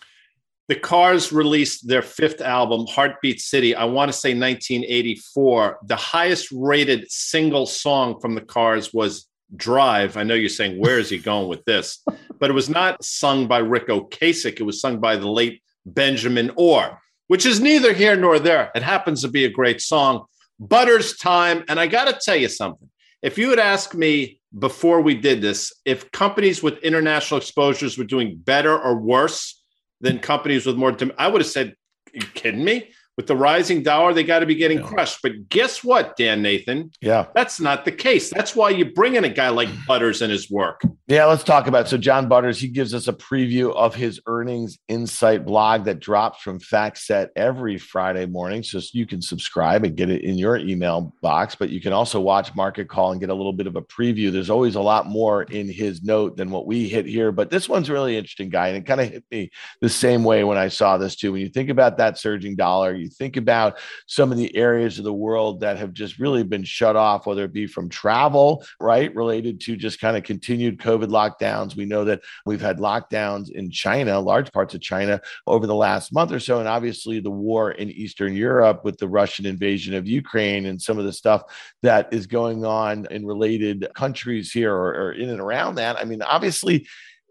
The 0.68 0.74
Cars 0.74 1.30
released 1.30 1.88
their 1.88 2.00
fifth 2.00 2.40
album, 2.40 2.86
Heartbeat 2.88 3.40
City, 3.40 3.74
I 3.74 3.84
want 3.84 4.10
to 4.10 4.16
say 4.16 4.30
1984. 4.30 5.80
The 5.84 5.96
highest 5.96 6.48
rated 6.52 7.10
single 7.10 7.66
song 7.66 8.18
from 8.18 8.34
the 8.34 8.40
Cars 8.40 8.92
was 8.94 9.28
Drive. 9.56 10.16
I 10.16 10.22
know 10.22 10.34
you're 10.34 10.48
saying, 10.48 10.80
where 10.80 10.98
is 10.98 11.10
he 11.10 11.18
going 11.18 11.48
with 11.48 11.64
this? 11.64 12.02
But 12.40 12.50
it 12.50 12.54
was 12.54 12.68
not 12.68 13.02
sung 13.02 13.46
by 13.46 13.58
Ric 13.58 13.86
Ocasek. 13.86 14.60
It 14.60 14.64
was 14.64 14.80
sung 14.80 14.98
by 14.98 15.16
the 15.16 15.30
late 15.30 15.62
Benjamin 15.86 16.50
Orr, 16.56 16.98
which 17.28 17.46
is 17.46 17.60
neither 17.60 17.94
here 17.94 18.16
nor 18.16 18.38
there. 18.38 18.70
It 18.74 18.82
happens 18.82 19.22
to 19.22 19.28
be 19.28 19.44
a 19.44 19.48
great 19.50 19.80
song. 19.80 20.24
Butter's 20.58 21.16
time. 21.16 21.64
And 21.68 21.78
I 21.78 21.86
got 21.86 22.06
to 22.06 22.20
tell 22.20 22.36
you 22.36 22.48
something. 22.48 22.90
If 23.22 23.38
you 23.38 23.50
had 23.50 23.60
asked 23.60 23.94
me 23.94 24.40
before 24.58 25.00
we 25.00 25.14
did 25.14 25.40
this 25.40 25.72
if 25.84 26.10
companies 26.12 26.62
with 26.62 26.78
international 26.78 27.38
exposures 27.38 27.98
were 27.98 28.04
doing 28.04 28.36
better 28.36 28.78
or 28.78 28.96
worse 28.96 29.62
than 30.00 30.18
companies 30.18 30.66
with 30.66 30.76
more. 30.76 30.96
I 31.18 31.28
would 31.28 31.40
have 31.40 31.50
said, 31.50 31.74
you 32.12 32.26
kidding 32.34 32.64
me? 32.64 32.90
With 33.16 33.26
the 33.26 33.36
rising 33.36 33.82
dollar, 33.82 34.12
they 34.12 34.24
got 34.24 34.40
to 34.40 34.46
be 34.46 34.54
getting 34.54 34.80
yeah. 34.80 34.86
crushed. 34.86 35.20
But 35.22 35.48
guess 35.48 35.84
what, 35.84 36.16
Dan 36.16 36.42
Nathan? 36.42 36.90
Yeah. 37.00 37.26
That's 37.34 37.60
not 37.60 37.84
the 37.84 37.92
case. 37.92 38.30
That's 38.30 38.56
why 38.56 38.70
you 38.70 38.86
bring 38.86 39.14
in 39.14 39.24
a 39.24 39.28
guy 39.28 39.50
like 39.50 39.68
Butters 39.86 40.22
and 40.22 40.32
his 40.32 40.50
work. 40.50 40.82
Yeah, 41.06 41.26
let's 41.26 41.44
talk 41.44 41.66
about 41.66 41.86
it. 41.86 41.88
So 41.88 41.98
John 41.98 42.28
Butters, 42.28 42.58
he 42.58 42.68
gives 42.68 42.94
us 42.94 43.08
a 43.08 43.12
preview 43.12 43.74
of 43.74 43.94
his 43.94 44.20
earnings 44.26 44.78
insight 44.88 45.44
blog 45.44 45.84
that 45.84 46.00
drops 46.00 46.40
from 46.42 46.58
FactSet 46.58 47.28
every 47.36 47.78
Friday 47.78 48.26
morning. 48.26 48.62
So 48.62 48.80
you 48.92 49.06
can 49.06 49.22
subscribe 49.22 49.84
and 49.84 49.96
get 49.96 50.10
it 50.10 50.22
in 50.22 50.36
your 50.36 50.56
email 50.56 51.14
box, 51.22 51.54
but 51.54 51.70
you 51.70 51.80
can 51.80 51.92
also 51.92 52.20
watch 52.20 52.54
Market 52.54 52.88
Call 52.88 53.12
and 53.12 53.20
get 53.20 53.30
a 53.30 53.34
little 53.34 53.52
bit 53.52 53.66
of 53.66 53.76
a 53.76 53.82
preview. 53.82 54.32
There's 54.32 54.50
always 54.50 54.74
a 54.74 54.80
lot 54.80 55.06
more 55.06 55.44
in 55.44 55.68
his 55.68 56.02
note 56.02 56.36
than 56.36 56.50
what 56.50 56.66
we 56.66 56.88
hit 56.88 57.06
here, 57.06 57.30
but 57.30 57.50
this 57.50 57.68
one's 57.68 57.90
really 57.90 58.16
interesting, 58.16 58.48
guy. 58.48 58.68
And 58.68 58.78
it 58.78 58.86
kind 58.86 59.00
of 59.00 59.10
hit 59.10 59.24
me 59.30 59.50
the 59.80 59.88
same 59.88 60.24
way 60.24 60.42
when 60.42 60.58
I 60.58 60.68
saw 60.68 60.98
this 60.98 61.16
too. 61.16 61.32
When 61.32 61.42
you 61.42 61.48
think 61.48 61.70
about 61.70 61.98
that 61.98 62.18
surging 62.18 62.56
dollar, 62.56 62.94
you 63.04 63.10
think 63.10 63.36
about 63.36 63.78
some 64.06 64.32
of 64.32 64.38
the 64.38 64.54
areas 64.56 64.98
of 64.98 65.04
the 65.04 65.12
world 65.12 65.60
that 65.60 65.78
have 65.78 65.92
just 65.92 66.18
really 66.18 66.42
been 66.42 66.64
shut 66.64 66.96
off, 66.96 67.26
whether 67.26 67.44
it 67.44 67.52
be 67.52 67.66
from 67.66 67.88
travel, 67.88 68.64
right, 68.80 69.14
related 69.14 69.60
to 69.60 69.76
just 69.76 70.00
kind 70.00 70.16
of 70.16 70.24
continued 70.24 70.78
COVID 70.78 71.08
lockdowns. 71.08 71.76
We 71.76 71.84
know 71.84 72.04
that 72.04 72.22
we've 72.46 72.60
had 72.60 72.78
lockdowns 72.78 73.50
in 73.50 73.70
China, 73.70 74.18
large 74.18 74.50
parts 74.52 74.74
of 74.74 74.80
China, 74.80 75.20
over 75.46 75.66
the 75.66 75.74
last 75.74 76.12
month 76.12 76.32
or 76.32 76.40
so. 76.40 76.58
And 76.58 76.68
obviously, 76.68 77.20
the 77.20 77.30
war 77.30 77.72
in 77.72 77.90
Eastern 77.90 78.34
Europe 78.34 78.84
with 78.84 78.98
the 78.98 79.08
Russian 79.08 79.46
invasion 79.46 79.94
of 79.94 80.08
Ukraine 80.08 80.66
and 80.66 80.80
some 80.80 80.98
of 80.98 81.04
the 81.04 81.12
stuff 81.12 81.42
that 81.82 82.12
is 82.12 82.26
going 82.26 82.64
on 82.64 83.06
in 83.10 83.26
related 83.26 83.86
countries 83.94 84.50
here 84.50 84.74
or, 84.74 84.94
or 84.94 85.12
in 85.12 85.28
and 85.28 85.40
around 85.40 85.76
that. 85.76 85.96
I 85.96 86.04
mean, 86.04 86.22
obviously, 86.22 86.86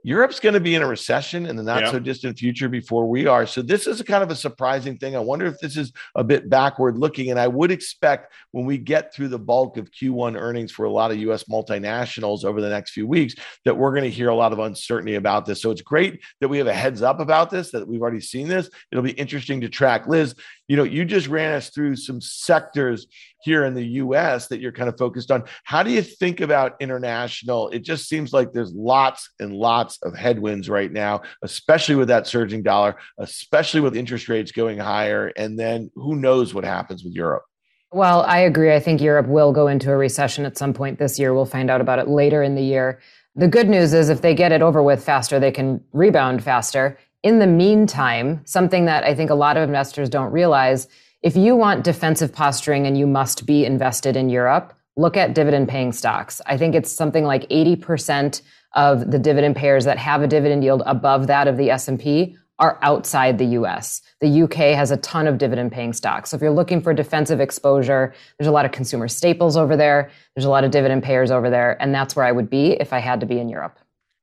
Europe's 0.05 0.39
going 0.41 0.53
to 0.53 0.59
be 0.59 0.75
in 0.75 0.81
a 0.81 0.87
recession 0.87 1.45
in 1.45 1.55
the 1.55 1.63
not 1.63 1.89
so 1.89 1.97
distant 1.97 2.37
future 2.37 2.67
before 2.67 3.09
we 3.09 3.25
are. 3.25 3.47
So 3.47 3.61
this 3.61 3.87
is 3.87 4.01
a 4.01 4.03
kind 4.03 4.21
of 4.21 4.29
a 4.29 4.35
surprising 4.35 4.97
thing. 4.97 5.15
I 5.15 5.19
wonder 5.19 5.45
if 5.45 5.59
this 5.59 5.77
is 5.77 5.93
a 6.15 6.23
bit 6.23 6.49
backward 6.49 6.97
looking. 6.97 7.31
And 7.31 7.39
I 7.39 7.47
would 7.47 7.71
expect 7.71 8.33
when 8.51 8.65
we 8.65 8.77
get 8.77 9.13
through 9.13 9.29
the 9.29 9.39
bulk 9.39 9.77
of 9.77 9.91
Q1 9.91 10.37
earnings 10.37 10.73
for 10.73 10.85
a 10.85 10.91
lot 10.91 11.11
of 11.11 11.17
US 11.19 11.45
multinationals 11.45 12.43
over 12.43 12.59
the 12.59 12.69
next 12.69 12.91
few 12.91 13.07
weeks, 13.07 13.33
that 13.63 13.77
we're 13.77 13.91
going 13.91 14.03
to 14.03 14.09
hear 14.09 14.29
a 14.29 14.35
lot 14.35 14.51
of 14.51 14.59
uncertainty 14.59 15.15
about 15.15 15.45
this. 15.45 15.61
So 15.61 15.71
it's 15.71 15.81
great 15.81 16.21
that 16.41 16.49
we 16.49 16.57
have 16.57 16.67
a 16.67 16.73
heads 16.73 17.01
up 17.01 17.21
about 17.21 17.49
this, 17.49 17.71
that 17.71 17.87
we've 17.87 18.01
already 18.01 18.19
seen 18.19 18.49
this. 18.49 18.69
It'll 18.91 19.03
be 19.03 19.11
interesting 19.11 19.61
to 19.61 19.69
track. 19.69 20.05
Liz, 20.07 20.35
you 20.67 20.77
know, 20.77 20.83
you 20.83 21.05
just 21.05 21.27
ran 21.27 21.53
us 21.53 21.69
through 21.69 21.95
some 21.95 22.21
sectors 22.21 23.07
here 23.41 23.65
in 23.65 23.73
the 23.73 23.85
US 23.85 24.47
that 24.47 24.59
you're 24.59 24.71
kind 24.71 24.89
of 24.89 24.97
focused 24.97 25.31
on. 25.31 25.43
How 25.63 25.83
do 25.83 25.91
you 25.91 26.01
think 26.01 26.39
about 26.41 26.75
international? 26.79 27.69
It 27.69 27.79
just 27.79 28.07
seems 28.07 28.31
like 28.31 28.53
there's 28.53 28.73
lots 28.73 29.29
and 29.39 29.53
lots 29.53 29.99
of 30.03 30.15
headwinds 30.15 30.69
right 30.69 30.91
now, 30.91 31.21
especially 31.41 31.95
with 31.95 32.07
that 32.07 32.27
surging 32.27 32.63
dollar, 32.63 32.95
especially 33.17 33.81
with 33.81 33.95
interest 33.95 34.29
rates 34.29 34.51
going 34.51 34.79
higher. 34.79 35.27
And 35.35 35.59
then 35.59 35.91
who 35.95 36.15
knows 36.15 36.53
what 36.53 36.63
happens 36.63 37.03
with 37.03 37.13
Europe? 37.13 37.43
Well, 37.91 38.23
I 38.23 38.39
agree. 38.39 38.73
I 38.73 38.79
think 38.79 39.01
Europe 39.01 39.27
will 39.27 39.51
go 39.51 39.67
into 39.67 39.91
a 39.91 39.97
recession 39.97 40.45
at 40.45 40.57
some 40.57 40.73
point 40.73 40.97
this 40.97 41.19
year. 41.19 41.33
We'll 41.33 41.45
find 41.45 41.69
out 41.69 41.81
about 41.81 41.99
it 41.99 42.07
later 42.07 42.41
in 42.41 42.55
the 42.55 42.63
year. 42.63 42.99
The 43.35 43.47
good 43.47 43.69
news 43.69 43.93
is 43.93 44.09
if 44.09 44.21
they 44.21 44.33
get 44.33 44.51
it 44.51 44.61
over 44.61 44.81
with 44.81 45.03
faster, 45.03 45.39
they 45.39 45.51
can 45.51 45.83
rebound 45.91 46.43
faster. 46.43 46.97
In 47.23 47.39
the 47.39 47.47
meantime, 47.47 48.41
something 48.45 48.85
that 48.85 49.05
I 49.05 49.15
think 49.15 49.29
a 49.29 49.35
lot 49.35 49.55
of 49.55 49.63
investors 49.63 50.09
don't 50.09 50.31
realize 50.31 50.89
if 51.21 51.37
you 51.37 51.55
want 51.55 51.85
defensive 51.85 52.33
posturing 52.33 52.85
and 52.85 52.97
you 52.97 53.07
must 53.07 53.45
be 53.45 53.63
invested 53.65 54.17
in 54.17 54.29
Europe, 54.29 54.73
look 54.97 55.15
at 55.15 55.33
dividend 55.33 55.69
paying 55.69 55.93
stocks. 55.93 56.41
I 56.45 56.57
think 56.57 56.75
it's 56.75 56.91
something 56.91 57.23
like 57.23 57.47
80% 57.47 58.41
of 58.75 59.09
the 59.09 59.19
dividend 59.19 59.55
payers 59.55 59.85
that 59.85 59.97
have 59.97 60.21
a 60.21 60.27
dividend 60.27 60.65
yield 60.65 60.83
above 60.85 61.27
that 61.27 61.47
of 61.47 61.55
the 61.55 61.71
S&P 61.71 62.35
are 62.59 62.77
outside 62.81 63.37
the 63.37 63.45
US. 63.45 64.01
The 64.19 64.43
UK 64.43 64.75
has 64.75 64.91
a 64.91 64.97
ton 64.97 65.25
of 65.25 65.37
dividend 65.37 65.71
paying 65.71 65.93
stocks. 65.93 66.31
So 66.31 66.35
if 66.35 66.41
you're 66.41 66.51
looking 66.51 66.81
for 66.81 66.93
defensive 66.93 67.39
exposure, 67.39 68.13
there's 68.37 68.47
a 68.47 68.51
lot 68.51 68.65
of 68.65 68.71
consumer 68.71 69.07
staples 69.07 69.55
over 69.55 69.77
there. 69.77 70.11
There's 70.35 70.45
a 70.45 70.49
lot 70.49 70.63
of 70.63 70.71
dividend 70.71 71.03
payers 71.03 71.31
over 71.31 71.49
there. 71.49 71.81
And 71.81 71.95
that's 71.95 72.15
where 72.15 72.25
I 72.25 72.31
would 72.33 72.49
be 72.49 72.73
if 72.73 72.91
I 72.91 72.99
had 72.99 73.21
to 73.21 73.25
be 73.25 73.39
in 73.39 73.49
Europe. 73.49 73.79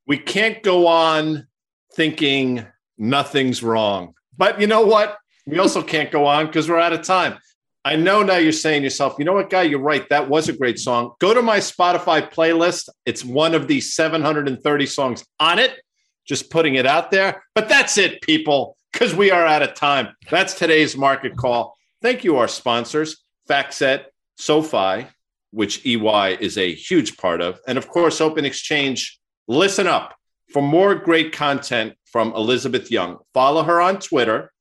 We 0.07 0.19
can't 0.19 0.63
go 0.63 0.87
on 0.87 1.47
thinking 1.95 2.67
nothing's 3.01 3.63
wrong. 3.63 4.15
But 4.37 4.61
you 4.61 4.67
know 4.67 4.83
what? 4.83 5.17
We 5.47 5.59
also 5.59 5.83
can't 5.83 6.13
go 6.13 6.27
on 6.27 6.47
because 6.47 6.69
we're 6.69 6.79
out 6.79 6.93
of 6.93 7.03
time. 7.03 7.39
I 7.85 7.97
know 7.97 8.23
now 8.23 8.37
you're 8.37 8.53
saying 8.53 8.83
yourself, 8.83 9.17
you 9.19 9.25
know 9.25 9.33
what, 9.33 9.49
guy, 9.49 9.63
you're 9.63 9.81
right. 9.81 10.07
That 10.11 10.29
was 10.29 10.49
a 10.49 10.53
great 10.53 10.79
song. 10.79 11.15
Go 11.19 11.33
to 11.33 11.41
my 11.41 11.59
Spotify 11.59 12.31
playlist. 12.31 12.91
It's 13.07 13.25
one 13.25 13.55
of 13.55 13.67
the 13.67 13.81
730 13.81 14.87
songs 14.87 15.25
on 15.41 15.59
it. 15.59 15.81
Just 16.27 16.51
putting 16.51 16.75
it 16.75 16.85
out 16.85 17.11
there. 17.11 17.43
But 17.55 17.71
that's 17.71 17.97
it, 17.97 18.21
people, 18.21 18.77
because 18.93 19.15
we 19.15 19.31
are 19.31 19.47
out 19.47 19.63
of 19.63 19.75
time. 19.75 20.15
That's 20.31 20.55
today's 20.55 20.95
market 20.95 21.37
call. 21.37 21.75
Thank 22.03 22.23
you, 22.23 22.37
our 22.37 22.49
sponsors, 22.49 23.25
FactSet, 23.49 24.05
SoFi, 24.37 25.07
which 25.51 25.85
EY 25.85 26.37
is 26.39 26.59
a 26.59 26.73
huge 26.73 27.17
part 27.17 27.41
of, 27.41 27.61
and 27.67 27.77
of 27.77 27.89
course, 27.89 28.21
Open 28.21 28.45
Exchange. 28.45 29.19
Listen 29.49 29.87
up 29.87 30.15
for 30.53 30.63
more 30.63 30.95
great 30.95 31.33
content 31.33 31.95
from 32.05 32.33
Elizabeth 32.35 32.91
Young. 32.91 33.19
Follow 33.33 33.63
her 33.63 33.81
on 33.81 33.99
Twitter 33.99 34.53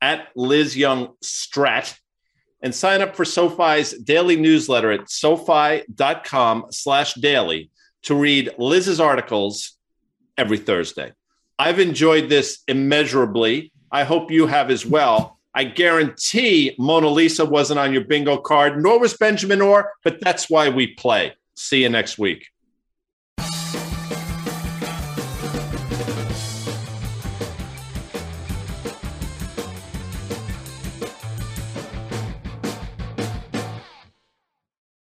at 0.00 0.28
Liz 0.36 0.76
Young 0.76 1.14
Strat 1.24 1.98
and 2.62 2.74
sign 2.74 3.02
up 3.02 3.16
for 3.16 3.24
SoFi's 3.24 3.92
daily 3.92 4.36
newsletter 4.36 4.90
at 4.90 5.10
sofi.com 5.10 6.66
slash 6.70 7.14
daily 7.14 7.70
to 8.02 8.14
read 8.14 8.54
Liz's 8.58 9.00
articles 9.00 9.76
every 10.36 10.58
Thursday. 10.58 11.12
I've 11.58 11.80
enjoyed 11.80 12.28
this 12.28 12.62
immeasurably. 12.68 13.72
I 13.90 14.04
hope 14.04 14.30
you 14.30 14.46
have 14.46 14.70
as 14.70 14.86
well. 14.86 15.38
I 15.54 15.64
guarantee 15.64 16.74
Mona 16.78 17.08
Lisa 17.08 17.44
wasn't 17.44 17.80
on 17.80 17.92
your 17.92 18.04
bingo 18.04 18.36
card, 18.36 18.80
nor 18.80 19.00
was 19.00 19.16
Benjamin 19.16 19.60
Orr, 19.60 19.92
but 20.04 20.20
that's 20.20 20.48
why 20.48 20.68
we 20.68 20.94
play. 20.94 21.34
See 21.56 21.82
you 21.82 21.88
next 21.88 22.18
week. 22.18 22.46